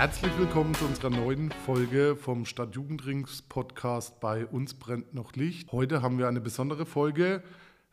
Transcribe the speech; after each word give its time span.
Herzlich 0.00 0.32
willkommen 0.38 0.74
zu 0.74 0.86
unserer 0.86 1.10
neuen 1.10 1.50
Folge 1.66 2.16
vom 2.16 2.46
Stadtjugendrings 2.46 3.42
Podcast 3.42 4.18
bei 4.18 4.46
Uns 4.46 4.72
brennt 4.72 5.12
noch 5.12 5.34
Licht. 5.34 5.70
Heute 5.72 6.00
haben 6.00 6.16
wir 6.16 6.26
eine 6.26 6.40
besondere 6.40 6.86
Folge 6.86 7.42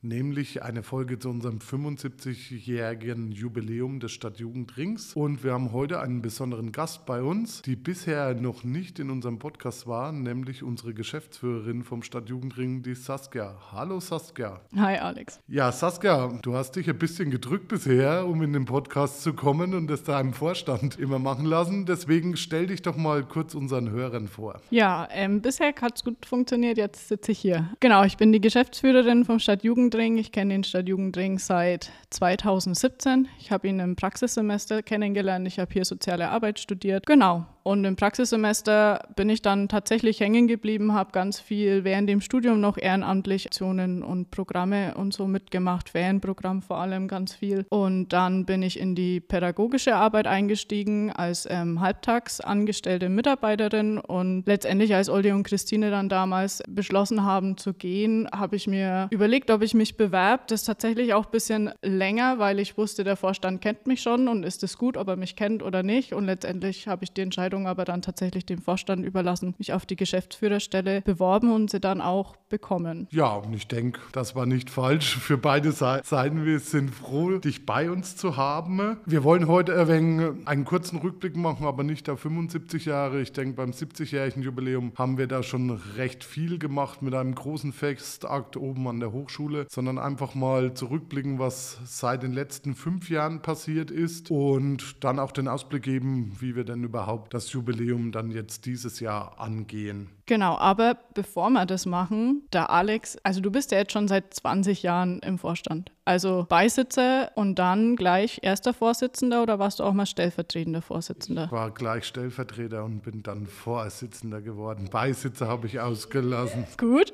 nämlich 0.02 0.62
eine 0.64 0.84
Folge 0.84 1.18
zu 1.18 1.30
unserem 1.30 1.58
75-jährigen 1.58 3.32
Jubiläum 3.32 4.00
des 4.00 4.12
Stadtjugendrings. 4.12 5.16
Und 5.16 5.44
wir 5.44 5.54
haben 5.54 5.72
heute 5.72 6.00
einen 6.00 6.22
besonderen 6.22 6.72
Gast 6.72 7.06
bei 7.06 7.22
uns, 7.22 7.62
die 7.64 7.76
bisher 7.76 8.36
noch 8.36 8.64
nicht 8.64 9.00
in 9.00 9.10
unserem 9.10 9.40
Podcast 9.40 9.88
war, 9.88 10.12
nämlich 10.12 10.64
unsere 10.64 10.94
Geschäftsführerin 10.94 11.84
vom 11.84 12.04
Stadtjugendring, 12.04 12.84
die 12.84 12.94
Saskia. 12.94 13.58
Hallo 13.72 14.00
Saskia. 14.00 14.62
Hi 14.76 14.98
Alex. 14.98 15.40
Ja, 15.48 15.72
Saskia, 15.72 16.40
du 16.42 16.54
hast 16.54 16.76
dich 16.76 16.90
ein 16.90 17.00
bisschen 17.00 17.32
gedrückt 17.32 17.68
bisher, 17.68 18.28
um 18.28 18.42
in 18.44 18.54
den 18.54 18.66
Podcast 18.66 19.24
zu 19.24 19.34
kommen 19.34 19.74
und 19.74 19.88
das 19.88 20.04
da 20.04 20.20
im 20.20 20.34
Vorstand 20.34 21.00
immer 21.00 21.20
machen 21.20 21.46
lassen. 21.46 21.86
Deswegen 21.86 22.38
stell 22.38 22.68
dich 22.68 22.82
doch 22.82 22.98
mal 22.98 23.24
kurz 23.24 23.56
unseren 23.56 23.90
Hörern 23.90 24.28
vor. 24.28 24.62
Ja, 24.70 25.08
ähm, 25.12 25.42
bisher 25.42 25.74
hat 25.82 25.98
es 25.98 26.04
gut 26.04 26.26
funktioniert, 26.26 26.78
jetzt 26.78 27.08
sitze 27.08 27.32
ich 27.32 27.40
hier. 27.40 27.70
Genau, 27.80 28.04
ich 28.04 28.18
bin 28.18 28.32
die 28.32 28.42
Geschäftsführerin 28.42 29.26
vom 29.26 29.40
Stadtjugendring 29.40 29.87
Stadtjugendring. 29.88 30.18
Ich 30.18 30.32
kenne 30.32 30.54
den 30.54 30.64
Stadtjugendring 30.64 31.40
seit 31.40 31.92
2017. 32.10 33.28
Ich 33.40 33.52
habe 33.52 33.68
ihn 33.68 33.80
im 33.80 33.96
Praxissemester 33.96 34.84
kennengelernt. 34.84 35.48
Ich 35.48 35.60
habe 35.60 35.72
hier 35.72 35.86
soziale 35.86 36.30
Arbeit 36.30 36.60
studiert. 36.60 37.06
Genau. 37.06 37.46
Und 37.68 37.84
im 37.84 37.98
Praxissemester 37.98 39.02
bin 39.18 39.28
ich 39.28 39.42
dann 39.42 39.68
tatsächlich 39.68 40.22
hängen 40.22 40.48
geblieben, 40.48 40.94
habe 40.94 41.12
ganz 41.12 41.42
viel 41.42 41.84
während 41.84 42.08
dem 42.08 42.22
Studium 42.22 42.62
noch 42.62 42.78
ehrenamtlich 42.78 43.48
Aktionen 43.48 44.04
und 44.04 44.32
Programme 44.32 44.94
und 44.96 45.14
so 45.14 45.28
mitgemacht, 45.28 45.90
Ferienprogramm 45.90 46.62
vor 46.62 46.78
allem 46.78 47.10
ganz 47.10 47.34
viel. 47.34 47.66
Und 47.68 48.14
dann 48.14 48.46
bin 48.46 48.64
ich 48.64 48.80
in 48.80 48.96
die 48.96 49.20
pädagogische 49.20 49.96
Arbeit 49.96 50.28
eingestiegen 50.28 51.12
als 51.12 51.46
ähm, 51.50 51.82
halbtagsangestellte 51.82 53.10
Mitarbeiterin 53.10 53.98
und 53.98 54.48
letztendlich 54.48 54.96
als 54.96 55.10
Olli 55.10 55.34
und 55.34 55.44
Christine 55.44 55.92
dann 55.92 56.08
damals 56.08 56.64
beschlossen 56.70 57.26
haben 57.26 57.58
zu 57.58 57.74
gehen, 57.74 58.30
habe 58.32 58.56
ich 58.56 58.68
mir 58.68 59.10
überlegt, 59.12 59.52
ob 59.52 59.62
ich 59.62 59.74
mich 59.74 59.98
bewerbe. 59.98 60.44
Das 60.48 60.62
ist 60.62 60.68
tatsächlich 60.68 61.14
auch 61.14 61.26
ein 61.26 61.32
bisschen 61.32 61.74
länger, 61.82 62.40
weil 62.40 62.60
ich 62.60 62.78
wusste, 62.78 63.04
der 63.04 63.18
Vorstand 63.18 63.60
kennt 63.60 63.88
mich 63.88 64.02
schon 64.02 64.30
und 64.30 64.44
ist 64.44 64.64
es 64.64 64.78
gut, 64.78 64.96
ob 64.96 65.10
er 65.10 65.18
mich 65.18 65.36
kennt 65.36 65.64
oder 65.64 65.84
nicht. 65.84 66.14
Und 66.14 66.24
letztendlich 66.24 66.88
habe 66.88 67.04
ich 67.04 67.12
die 67.12 67.22
Entscheidung 67.22 67.57
Entscheidung 67.58 67.68
aber 67.68 67.86
dann 67.86 68.02
tatsächlich 68.02 68.46
dem 68.46 68.62
Vorstand 68.62 69.06
überlassen, 69.06 69.56
mich 69.58 69.74
auf 69.74 69.86
die 69.86 69.96
Geschäftsführerstelle 69.96 71.02
beworben 71.02 71.52
und 71.52 71.70
sie 71.70 71.80
dann 71.80 72.02
auch 72.02 72.36
bekommen. 72.50 73.08
Ja, 73.12 73.36
und 73.36 73.54
ich 73.54 73.68
denke, 73.68 74.00
das 74.12 74.36
war 74.36 74.46
nicht 74.46 74.70
falsch 74.70 75.18
für 75.18 75.38
beide 75.38 75.72
Seiten. 75.72 76.46
Wir 76.46 76.60
sind 76.60 76.92
froh, 76.92 77.38
dich 77.38 77.66
bei 77.66 77.92
uns 77.92 78.16
zu 78.16 78.38
haben. 78.38 78.98
Wir 79.06 79.24
wollen 79.24 79.48
heute 79.48 79.80
ein 79.80 79.88
wenig 79.88 80.48
einen 80.48 80.66
kurzen 80.66 81.00
Rückblick 81.00 81.36
machen, 81.36 81.66
aber 81.66 81.84
nicht 81.84 82.10
auf 82.10 82.22
75 82.22 82.86
Jahre. 82.86 83.22
Ich 83.22 83.34
denke, 83.34 83.56
beim 83.56 83.72
70-jährigen 83.72 84.44
Jubiläum 84.44 84.94
haben 84.98 85.18
wir 85.18 85.28
da 85.28 85.44
schon 85.44 85.72
recht 85.98 86.24
viel 86.24 86.58
gemacht 86.58 87.02
mit 87.02 87.14
einem 87.14 87.36
großen 87.36 87.74
Festakt 87.74 88.56
oben 88.56 88.88
an 88.88 89.00
der 89.00 89.12
Hochschule, 89.12 89.68
sondern 89.70 89.98
einfach 89.98 90.36
mal 90.36 90.74
zurückblicken, 90.74 91.40
was 91.40 91.80
seit 91.86 92.24
den 92.24 92.34
letzten 92.34 92.76
fünf 92.76 93.10
Jahren 93.10 93.42
passiert 93.42 93.92
ist 93.92 94.32
und 94.32 95.04
dann 95.04 95.20
auch 95.20 95.32
den 95.32 95.48
Ausblick 95.48 95.84
geben, 95.84 96.36
wie 96.40 96.56
wir 96.56 96.64
denn 96.64 96.84
überhaupt 96.84 97.34
das 97.34 97.47
Jubiläum 97.52 98.12
dann 98.12 98.32
jetzt 98.32 98.66
dieses 98.66 99.00
Jahr 99.00 99.40
angehen. 99.40 100.10
Genau, 100.26 100.58
aber 100.58 100.98
bevor 101.14 101.50
wir 101.50 101.66
das 101.66 101.86
machen, 101.86 102.44
da 102.52 102.66
Alex, 102.66 103.18
also 103.24 103.40
du 103.40 103.50
bist 103.52 103.72
ja 103.72 103.78
jetzt 103.78 103.94
schon 103.94 104.08
seit 104.08 104.34
20 104.34 104.84
Jahren 104.84 105.20
im 105.20 105.38
Vorstand. 105.38 105.92
Also 106.06 106.46
Beisitzer 106.48 107.32
und 107.36 107.56
dann 107.56 107.96
gleich 107.96 108.40
erster 108.42 108.74
Vorsitzender 108.74 109.44
oder 109.44 109.60
warst 109.60 109.80
du 109.80 109.84
auch 109.84 109.94
mal 109.94 110.06
stellvertretender 110.06 110.82
Vorsitzender? 110.82 111.46
Ich 111.46 111.52
war 111.52 111.72
gleich 111.72 112.06
Stellvertreter 112.06 112.84
und 112.84 113.02
bin 113.02 113.24
dann 113.24 113.46
Vorsitzender 113.46 114.42
geworden. 114.42 114.90
Beisitzer 114.92 115.48
habe 115.48 115.68
ich 115.68 115.80
ausgelassen. 115.80 116.66
Gut. 116.78 117.14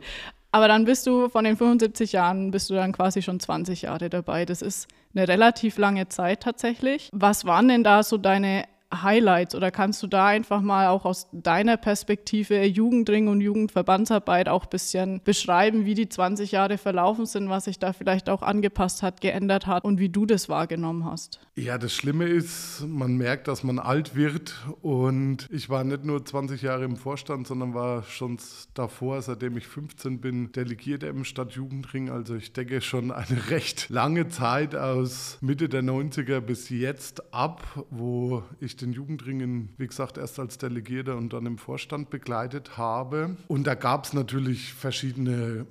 Aber 0.53 0.67
dann 0.67 0.85
bist 0.85 1.07
du 1.07 1.29
von 1.29 1.45
den 1.45 1.57
75 1.57 2.11
Jahren, 2.11 2.51
bist 2.51 2.69
du 2.69 2.75
dann 2.75 2.91
quasi 2.91 3.23
schon 3.23 3.39
20 3.39 3.81
Jahre 3.81 4.11
dabei. 4.11 4.45
Das 4.45 4.61
ist 4.61 4.87
eine 5.15 5.27
relativ 5.27 5.79
lange 5.79 6.09
Zeit 6.09 6.43
tatsächlich. 6.43 7.09
Was 7.11 7.45
waren 7.45 7.67
denn 7.67 7.83
da 7.83 8.03
so 8.03 8.19
deine 8.19 8.65
Highlights 9.01 9.55
oder 9.55 9.71
kannst 9.71 10.03
du 10.03 10.07
da 10.07 10.27
einfach 10.27 10.61
mal 10.61 10.87
auch 10.87 11.05
aus 11.05 11.27
deiner 11.31 11.77
Perspektive 11.77 12.63
Jugendring 12.65 13.27
und 13.27 13.41
Jugendverbandsarbeit 13.41 14.49
auch 14.49 14.65
ein 14.65 14.69
bisschen 14.69 15.21
beschreiben, 15.23 15.85
wie 15.85 15.95
die 15.95 16.09
20 16.09 16.51
Jahre 16.51 16.77
verlaufen 16.77 17.25
sind, 17.25 17.49
was 17.49 17.65
sich 17.65 17.79
da 17.79 17.93
vielleicht 17.93 18.29
auch 18.29 18.41
angepasst 18.41 19.01
hat, 19.01 19.21
geändert 19.21 19.67
hat 19.67 19.83
und 19.83 19.99
wie 19.99 20.09
du 20.09 20.25
das 20.25 20.49
wahrgenommen 20.49 21.05
hast? 21.05 21.39
Ja, 21.55 21.77
das 21.77 21.93
Schlimme 21.93 22.25
ist, 22.25 22.83
man 22.87 23.15
merkt, 23.15 23.47
dass 23.47 23.63
man 23.63 23.79
alt 23.79 24.15
wird 24.15 24.55
und 24.81 25.47
ich 25.49 25.69
war 25.69 25.83
nicht 25.83 26.03
nur 26.03 26.23
20 26.25 26.61
Jahre 26.61 26.83
im 26.83 26.95
Vorstand, 26.95 27.47
sondern 27.47 27.73
war 27.73 28.03
schon 28.03 28.37
davor, 28.73 29.21
seitdem 29.21 29.57
ich 29.57 29.67
15 29.67 30.19
bin, 30.19 30.51
Delegierter 30.51 31.07
im 31.07 31.23
Stadtjugendring. 31.23 32.09
Also 32.09 32.35
ich 32.35 32.53
denke 32.53 32.81
schon 32.81 33.11
eine 33.11 33.37
recht 33.49 33.89
lange 33.89 34.27
Zeit 34.29 34.75
aus 34.75 35.37
Mitte 35.41 35.69
der 35.69 35.83
90er 35.83 36.39
bis 36.39 36.69
jetzt 36.69 37.33
ab, 37.33 37.85
wo 37.89 38.43
ich 38.59 38.75
den 38.83 38.93
Jugendringen, 38.93 39.69
wie 39.77 39.87
gesagt, 39.87 40.17
erst 40.17 40.39
als 40.39 40.57
Delegierter 40.57 41.17
und 41.17 41.33
dann 41.33 41.45
im 41.45 41.57
Vorstand 41.57 42.09
begleitet 42.09 42.77
habe. 42.77 43.37
Und 43.47 43.65
da 43.65 43.75
gab 43.75 44.05
es 44.05 44.13
natürlich 44.13 44.73
verschiedene 44.73 45.65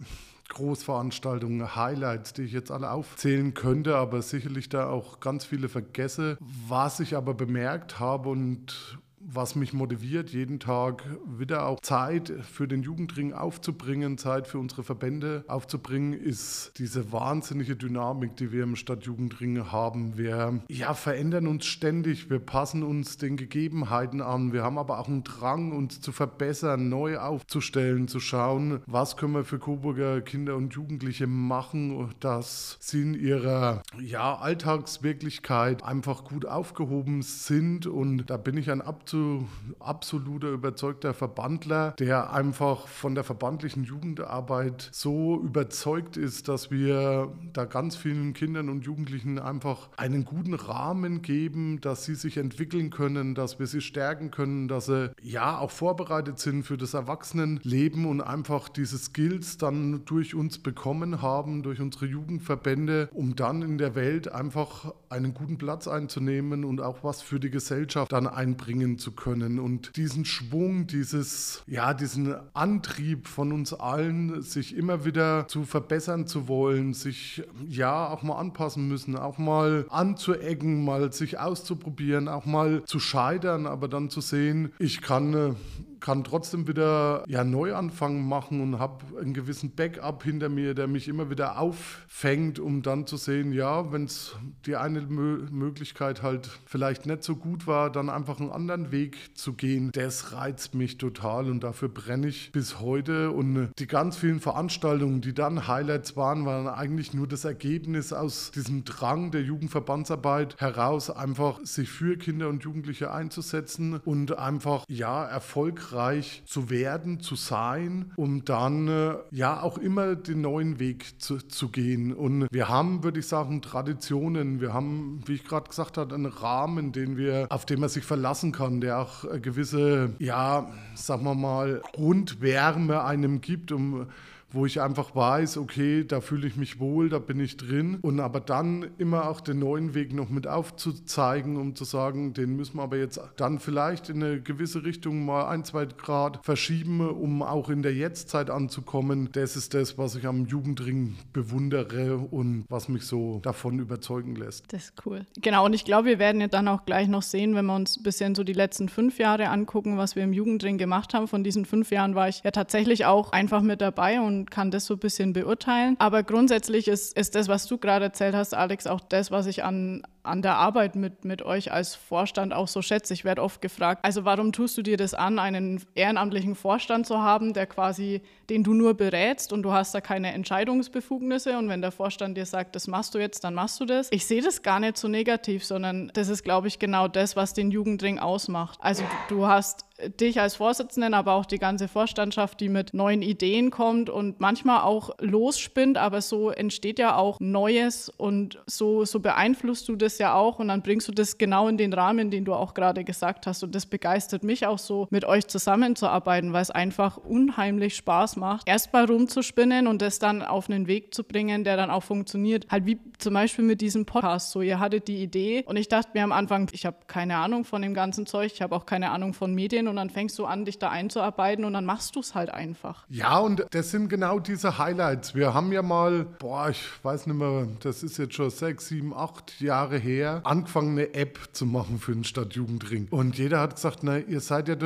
Großveranstaltungen, 0.49 1.77
Highlights, 1.77 2.35
die 2.35 2.43
ich 2.43 2.53
jetzt 2.53 2.71
alle 2.71 2.91
aufzählen 2.91 3.55
könnte, 3.55 3.97
aber 3.97 4.21
sicherlich 4.23 4.69
da 4.69 4.89
auch 4.89 5.21
ganz 5.21 5.45
viele 5.45 5.69
vergesse. 5.69 6.37
Was 6.69 7.01
ich 7.01 7.17
aber 7.17 7.35
bemerkt 7.35 8.01
habe 8.01 8.29
und 8.29 8.99
was 9.25 9.55
mich 9.55 9.73
motiviert, 9.73 10.31
jeden 10.31 10.59
Tag 10.59 11.05
wieder 11.27 11.67
auch 11.67 11.81
Zeit 11.81 12.33
für 12.43 12.67
den 12.67 12.83
Jugendring 12.83 13.33
aufzubringen, 13.33 14.19
Zeit 14.19 14.47
für 14.47 14.59
unsere 14.59 14.83
Verbände 14.83 15.45
aufzubringen, 15.49 16.13
ist 16.13 16.73
diese 16.79 17.13
wahnsinnige 17.13 17.77
Dynamik, 17.77 18.37
die 18.37 18.53
wir 18.53 18.65
im 18.65 18.77
Stadtjugendring 18.77 19.71
haben. 19.71 20.17
Wir 20.17 20.61
ja, 20.69 20.95
verändern 20.95 21.47
uns 21.47 21.67
ständig, 21.67 22.31
wir 22.31 22.41
passen 22.41 22.83
uns 22.83 23.17
den 23.17 23.37
Gegebenheiten 23.37 24.21
an. 24.21 24.53
Wir 24.53 24.65
haben 24.65 24.79
aber 24.79 24.99
auch 24.99 25.09
einen 25.09 25.25
Drang, 25.25 25.73
uns 25.73 26.01
zu 26.01 26.13
verbessern, 26.13 26.89
neu 26.89 27.19
aufzustellen, 27.19 28.09
zu 28.09 28.21
schauen, 28.21 28.81
was 28.87 29.17
können 29.17 29.35
wir 29.35 29.45
für 29.45 29.59
Coburger 29.59 30.21
Kinder 30.21 30.57
und 30.57 30.75
Jugendliche 30.75 31.27
machen, 31.27 32.13
dass 32.21 32.77
sie 32.81 33.03
in 33.03 33.15
ihrer 33.15 33.83
ja, 34.01 34.37
Alltagswirklichkeit 34.37 35.83
einfach 35.83 36.25
gut 36.25 36.47
aufgehoben 36.47 37.23
sind. 37.23 37.87
Und 37.87 38.31
da 38.31 38.37
bin 38.37 38.57
ich 38.57 38.71
ein 38.71 38.81
Abzug 38.81 39.12
zu 39.13 39.47
absoluter 39.79 40.49
überzeugter 40.49 41.13
Verbandler, 41.13 41.91
der 41.99 42.33
einfach 42.33 42.89
von 42.89 43.15
der 43.15 43.25
verbandlichen 43.25 43.85
Jugendarbeit 43.85 44.89
so 44.91 45.39
überzeugt 45.39 46.17
ist, 46.17 46.49
dass 46.49 46.71
wir 46.71 47.31
da 47.53 47.67
ganz 47.67 47.95
vielen 47.95 48.33
Kindern 48.33 48.71
und 48.71 48.87
Jugendlichen 48.87 49.39
einfach 49.39 49.91
einen 49.99 50.25
guten 50.25 50.55
Rahmen 50.55 51.21
geben, 51.21 51.83
dass 51.83 52.07
sie 52.07 52.15
sich 52.15 52.39
entwickeln 52.39 52.89
können, 52.89 53.35
dass 53.35 53.59
wir 53.59 53.67
sie 53.67 53.83
stärken 53.83 54.31
können, 54.31 54.67
dass 54.67 54.87
sie 54.87 55.11
ja 55.21 55.59
auch 55.59 55.71
vorbereitet 55.71 56.39
sind 56.39 56.63
für 56.63 56.79
das 56.79 56.95
Erwachsenenleben 56.95 58.07
und 58.07 58.23
einfach 58.23 58.71
diese 58.71 58.97
Skills 58.97 59.59
dann 59.59 60.07
durch 60.07 60.35
uns 60.35 60.59
bekommen 60.59 61.21
haben, 61.21 61.63
durch 61.63 61.83
unsere 61.83 62.07
Jugendverbände, 62.07 63.11
um 63.13 63.37
dann 63.37 63.61
in 63.61 63.77
der 63.77 63.95
Welt 63.95 64.33
einfach 64.33 64.95
einen 65.11 65.35
guten 65.35 65.59
Platz 65.59 65.87
einzunehmen 65.87 66.65
und 66.65 66.81
auch 66.81 67.05
was 67.05 67.21
für 67.21 67.39
die 67.39 67.51
Gesellschaft 67.51 68.11
dann 68.11 68.27
einbringen 68.27 69.01
zu 69.03 69.13
können 69.13 69.59
und 69.59 69.97
diesen 69.97 70.25
Schwung, 70.25 70.87
dieses, 70.87 71.63
ja, 71.67 71.93
diesen 71.93 72.35
Antrieb 72.55 73.29
von 73.29 73.53
uns 73.53 73.75
allen, 73.75 74.41
sich 74.41 74.75
immer 74.77 75.05
wieder 75.05 75.47
zu 75.49 75.65
verbessern 75.65 76.27
zu 76.27 76.49
wollen, 76.49 76.95
sich 76.95 77.43
ja 77.69 78.09
auch 78.09 78.23
mal 78.23 78.39
anpassen 78.39 78.89
müssen, 78.89 79.17
auch 79.17 79.37
mal 79.37 79.87
anzuecken, 79.91 80.85
mal 80.85 81.13
sich 81.13 81.39
auszuprobieren, 81.39 82.29
auch 82.29 82.47
mal 82.47 82.85
zu 82.85 83.01
scheitern, 83.01 83.67
aber 83.67 83.89
dann 83.89 84.09
zu 84.09 84.21
sehen, 84.21 84.73
ich 84.79 85.03
kann 85.03 85.35
äh, 85.35 85.55
kann 86.03 86.25
trotzdem 86.25 86.67
wieder 86.67 87.25
ja, 87.29 87.45
Neuanfang 87.45 88.27
machen 88.27 88.61
und 88.61 88.79
habe 88.79 89.05
einen 89.19 89.33
gewissen 89.33 89.71
Backup 89.71 90.25
hinter 90.25 90.49
mir, 90.49 90.75
der 90.75 90.89
mich 90.89 91.09
immer 91.09 91.31
wieder 91.31 91.59
auffängt, 91.59 92.59
um 92.59 92.83
dann 92.83 93.07
zu 93.07 93.17
sehen, 93.17 93.53
ja, 93.53 93.93
wenn 93.93 94.05
es 94.05 94.37
die 94.67 94.77
eine 94.77 95.01
Mö 95.01 95.47
Möglichkeit 95.53 96.23
halt 96.23 96.51
vielleicht 96.67 97.07
nicht 97.07 97.23
so 97.23 97.37
gut 97.37 97.67
war, 97.67 97.91
dann 97.91 98.11
einfach 98.11 98.41
einen 98.41 98.51
anderen 98.51 98.91
Weg 98.91 99.37
zu 99.37 99.53
gehen, 99.53 99.91
das 99.93 100.33
reizt 100.33 100.75
mich 100.75 100.99
total 100.99 101.49
und 101.49 101.63
dafür 101.63 101.89
brenne 101.89 102.27
ich 102.29 102.51
bis 102.53 102.81
heute. 102.81 103.31
Und 103.31 103.71
die 103.79 103.87
ganz 103.87 104.17
vielen 104.17 104.41
Veranstaltungen, 104.41 105.21
die 105.21 105.35
dann 105.35 105.69
Highlights 105.69 106.17
waren, 106.17 106.45
waren 106.45 106.67
eigentlich 106.67 107.15
nur 107.15 107.29
das 107.29 107.45
Ergebnis 107.45 108.13
aus 108.13 108.51
diesem 108.51 108.85
Drang 108.85 109.31
der 109.31 109.43
Jugendverbandsarbeit 109.43 110.61
heraus, 110.61 111.11
einfach 111.11 111.61
sich 111.63 111.91
für 111.91 112.17
Kinder 112.17 112.49
und 112.49 112.65
Jugendliche 112.65 113.13
einzusetzen 113.13 114.01
und 114.05 114.37
einfach 114.37 114.85
ja 114.89 115.25
erfolgreich 115.25 115.92
erfolgreich 115.93 116.43
zu 116.47 116.71
werden, 116.71 117.21
zu 117.21 117.37
sein, 117.37 118.13
um 118.17 118.45
dann 118.45 118.89
äh, 118.89 119.15
ja 119.31 119.63
auch 119.63 119.79
immer 119.79 120.17
den 120.17 120.41
neuen 120.41 120.79
Weg 120.79 121.21
zu, 121.21 121.39
zu 121.39 121.69
gehen. 121.69 122.13
Und 122.15 122.49
wir 122.51 122.69
haben, 122.69 123.05
würde 123.05 123.21
ich 123.21 123.27
sagen, 123.27 123.63
Traditionen. 123.63 124.61
Wir 124.61 124.73
haben, 124.73 125.23
wie 125.27 125.35
ich 125.35 125.45
gerade 125.45 125.69
gesagt 125.69 125.99
habe, 125.99 126.15
einen 126.15 126.27
Rahmen, 126.27 126.93
den 126.93 127.17
wir, 127.17 127.47
auf 127.51 127.67
den 127.67 127.81
man 127.81 127.89
sich 127.89 128.05
verlassen 128.05 128.53
kann, 128.53 128.81
der 128.81 128.99
auch 129.01 129.25
gewisse, 129.41 130.15
ja, 130.19 130.71
sagen 130.95 131.25
wir 131.25 131.35
mal, 131.35 131.83
Grundwärme 131.93 133.05
einem 133.05 133.41
gibt, 133.41 133.73
um 133.73 134.07
wo 134.53 134.67
ich 134.67 134.81
einfach 134.81 135.15
weiß, 135.15 135.59
okay, 135.59 136.05
da 136.05 136.21
fühle 136.21 136.47
ich 136.47 136.57
mich 136.57 136.81
wohl, 136.81 137.09
da 137.09 137.19
bin 137.19 137.41
ich 137.41 137.57
drin. 137.57 137.99
Und 138.03 138.21
aber 138.21 138.41
dann 138.41 138.87
immer 138.99 139.29
auch 139.29 139.41
den 139.41 139.59
neuen 139.59 139.95
Weg 139.95 140.13
noch 140.13 140.29
mit 140.29 140.47
aufzuzeigen, 140.47 141.57
um 141.57 141.75
zu 141.75 141.85
sagen, 141.85 142.35
den 142.35 142.57
müssen 142.57 142.77
wir 142.77 142.83
aber 142.83 142.97
jetzt 142.97 143.21
dann 143.37 143.59
vielleicht 143.59 144.09
in 144.09 144.23
eine 144.23 144.41
gewisse 144.41 144.85
Richtung 144.85 145.25
mal 145.25 145.49
ein, 145.49 145.65
zwei 145.65 145.87
Grad 145.87 146.41
verschieben, 146.45 147.01
um 147.01 147.43
auch 147.43 147.71
in 147.71 147.83
der 147.83 147.95
Jetztzeit 147.95 148.51
anzukommen. 148.51 149.29
Das 149.33 149.57
ist 149.57 149.75
das, 149.75 149.99
was 149.99 150.15
ich 150.15 150.27
am 150.27 150.47
Jugendring 150.47 151.17
bewundere 151.33 152.19
und 152.19 152.65
was 152.69 152.89
mich 152.89 153.05
so 153.05 153.41
davon 153.43 153.79
überzeugen 153.79 154.37
lässt. 154.37 154.73
Das 154.73 154.85
ist 154.85 155.07
cool. 155.07 155.27
Genau, 155.41 155.65
und 155.65 155.75
ich 155.75 155.85
glaube, 155.85 156.09
wir 156.09 156.19
werden 156.19 156.41
ja 156.41 156.49
dann 156.49 156.69
auch 156.69 156.85
gleich 156.85 157.09
noch 157.09 157.23
sehen, 157.23 157.55
wenn 157.55 157.67
wir 157.67 157.75
uns 157.75 157.97
ein 157.97 158.03
bisschen 158.03 158.35
so 158.35 158.45
die 158.45 158.53
letzten 158.53 158.89
fünf 158.89 159.19
Jahre 159.19 159.49
angucken, 159.49 159.99
was 159.99 160.17
wir 160.17 160.25
im 160.25 160.33
Jugendring 160.33 160.79
gemacht 160.79 161.15
haben. 161.15 161.29
Von 161.29 161.45
diesen 161.45 161.65
fünf 161.65 161.91
Jahren 161.91 162.15
war 162.15 162.29
ich 162.29 162.43
ja 162.43 162.51
tatsächlich 162.51 163.07
auch 163.07 163.33
einfach 163.33 163.63
mit 163.63 163.81
dabei 163.81 164.21
und 164.21 164.42
kann 164.51 164.71
das 164.71 164.87
so 164.87 164.95
ein 164.95 165.01
bisschen 165.01 165.33
beurteilen. 165.33 165.97
Aber 165.99 166.23
grundsätzlich 166.23 166.89
ist, 166.89 167.17
ist 167.17 167.35
das, 167.35 167.49
was 167.49 167.67
du 167.67 167.79
gerade 167.79 168.07
erzählt 168.07 168.35
hast, 168.35 168.55
Alex, 168.55 168.87
auch 168.87 169.01
das, 169.01 169.31
was 169.31 169.47
ich 169.47 169.65
an, 169.65 170.03
an 170.23 170.43
der 170.43 170.57
Arbeit 170.57 170.95
mit, 170.95 171.25
mit 171.25 171.43
euch 171.43 171.73
als 171.73 171.95
Vorstand 171.95 172.53
auch 172.53 172.69
so 172.69 172.81
schätze. 172.83 173.13
Ich 173.13 173.25
werde 173.25 173.43
oft 173.43 173.61
gefragt, 173.61 174.05
also 174.05 174.25
warum 174.25 174.53
tust 174.53 174.79
du 174.79 174.83
dir 174.83 174.97
das 174.97 175.15
an, 175.15 175.39
einen 175.39 175.83
ehrenamtlichen 175.95 176.55
Vorstand 176.55 177.07
zu 177.07 177.21
haben, 177.21 177.53
der 177.55 177.67
quasi, 177.67 178.23
den 178.49 178.63
du 178.63 178.73
nur 178.75 178.95
berätst 178.95 179.53
und 179.53 179.63
du 179.63 179.73
hast 179.73 179.95
da 179.95 180.01
keine 180.01 180.33
Entscheidungsbefugnisse 180.33 181.59
und 181.59 181.69
wenn 181.69 181.83
der 181.83 181.91
Vorstand 181.91 182.37
dir 182.37 182.47
sagt, 182.47 182.77
das 182.77 182.87
machst 182.87 183.15
du 183.15 183.19
jetzt, 183.19 183.43
dann 183.43 183.55
machst 183.55 183.81
du 183.81 183.85
das. 183.85 184.09
Ich 184.13 184.27
sehe 184.27 184.43
das 184.43 184.63
gar 184.63 184.79
nicht 184.79 184.97
so 184.97 185.09
negativ, 185.09 185.65
sondern 185.65 186.11
das 186.15 186.29
ist, 186.29 186.45
glaube 186.45 186.69
ich, 186.69 186.79
genau 186.79 187.09
das, 187.09 187.35
was 187.35 187.55
den 187.55 187.71
Jugendring 187.71 188.19
ausmacht. 188.19 188.79
Also 188.81 189.03
du, 189.29 189.37
du 189.37 189.47
hast 189.47 189.87
dich 190.21 190.41
als 190.41 190.57
Vorsitzenden, 190.57 191.15
aber 191.15 191.35
auch 191.35 191.47
die 191.47 191.59
ganze 191.59 191.89
Vorstandschaft, 191.89 192.61
die 192.61 192.69
mit 192.69 192.95
neuen 192.95 193.23
Ideen 193.23 193.71
kommt 193.71 194.11
und 194.11 194.41
manchmal 194.41 194.83
auch 194.83 195.11
losspinnt, 195.21 195.99
aber 195.99 196.21
so 196.23 196.51
entsteht 196.51 196.99
ja 196.99 197.17
auch 197.17 197.39
Neues 197.41 198.09
und 198.09 198.61
so, 198.67 199.05
so 199.05 199.21
beeinflusst 199.21 199.89
du 199.89 199.97
das 199.97 200.12
ja 200.19 200.35
auch 200.35 200.59
und 200.59 200.69
dann 200.69 200.83
bringst 200.83 201.09
du 201.09 201.13
das 201.13 201.39
genau 201.39 201.69
in 201.69 201.77
den 201.77 201.93
Rahmen, 201.93 202.31
den 202.31 202.45
du 202.45 202.55
auch 202.55 202.75
gerade 202.75 203.05
gesagt 203.05 203.47
hast 203.47 203.63
und 203.63 203.75
das 203.75 203.87
begeistert 203.87 204.45
mich 204.45 204.67
auch 204.67 204.79
so, 204.79 205.07
mit 205.11 205.25
euch 205.25 205.47
zusammenzuarbeiten, 205.47 206.53
weil 206.53 206.63
es 206.63 206.71
einfach 206.71 207.17
unheimlich 207.17 207.97
Spaß 207.97 208.37
macht, 208.37 208.69
erstmal 208.69 209.05
rumzuspinnen 209.05 209.87
und 209.87 210.03
das 210.03 210.19
dann 210.19 210.43
auf 210.43 210.69
einen 210.69 210.87
Weg 210.87 211.15
zu 211.15 211.25
bringen, 211.25 211.65
der 211.65 211.77
dann 211.77 211.91
auch 211.91 212.03
funktioniert. 212.03 212.67
Halt 212.71 212.87
wie 212.87 212.99
zum 213.19 213.35
Beispiel 213.35 213.65
mit 213.65 213.81
diesem 213.81 214.07
Podcast, 214.07 214.51
so 214.51 214.63
ihr 214.63 214.79
hattet 214.79 215.09
die 215.09 215.23
Idee 215.23 215.65
und 215.67 215.77
ich 215.77 215.89
dachte 215.89 216.11
mir 216.15 216.25
am 216.25 216.33
Anfang, 216.33 216.69
ich 216.73 216.87
habe 216.87 216.97
keine 217.07 217.37
Ahnung 217.37 217.65
von 217.65 217.83
dem 217.83 217.95
ganzen 217.95 218.27
Zeug, 218.27 218.53
ich 218.53 218.63
habe 218.63 218.75
auch 218.75 218.87
keine 218.87 219.11
Ahnung 219.11 219.35
von 219.35 219.55
Medien 219.55 219.89
und 219.89 219.97
dann 219.97 220.11
fängst 220.11 220.39
du 220.39 220.47
an, 220.47 220.65
dich 220.65 220.79
da 220.79 220.91
einzuarbeiten 220.91 221.65
und 221.65 221.73
dann 221.73 221.85
machst 221.85 222.17
du 222.17 222.21
es 222.21 222.35
halt 222.35 222.51
einfach. 222.51 223.05
Ja, 223.09 223.39
und 223.39 223.67
das 223.71 223.91
sind 223.91 224.09
genau 224.09 224.39
diese 224.39 224.79
Highlights. 224.79 225.35
Wir 225.35 225.55
haben 225.55 225.73
ja 225.73 225.83
mal, 225.83 226.25
boah, 226.39 226.71
ich 226.71 226.83
weiß 227.03 227.27
nicht 227.27 227.37
mehr, 227.37 227.69
das 227.81 228.03
ist 228.03 228.19
jetzt 228.19 228.35
schon 228.35 228.51
sechs, 228.51 228.89
sieben, 228.89 229.15
acht 229.15 229.61
Jahre 229.61 229.99
her, 230.03 230.41
angefangen 230.45 230.99
eine 230.99 231.15
App 231.15 231.39
zu 231.53 231.67
machen 231.67 231.99
für 231.99 232.13
den 232.13 232.25
Stadtjugendring. 232.25 233.09
Und 233.11 233.39
jeder 233.39 233.61
hat 233.61 233.77
gesagt, 233.77 234.01
na, 234.03 234.19
ihr 234.19 234.41
seid 234.41 234.69
ja 234.69 234.77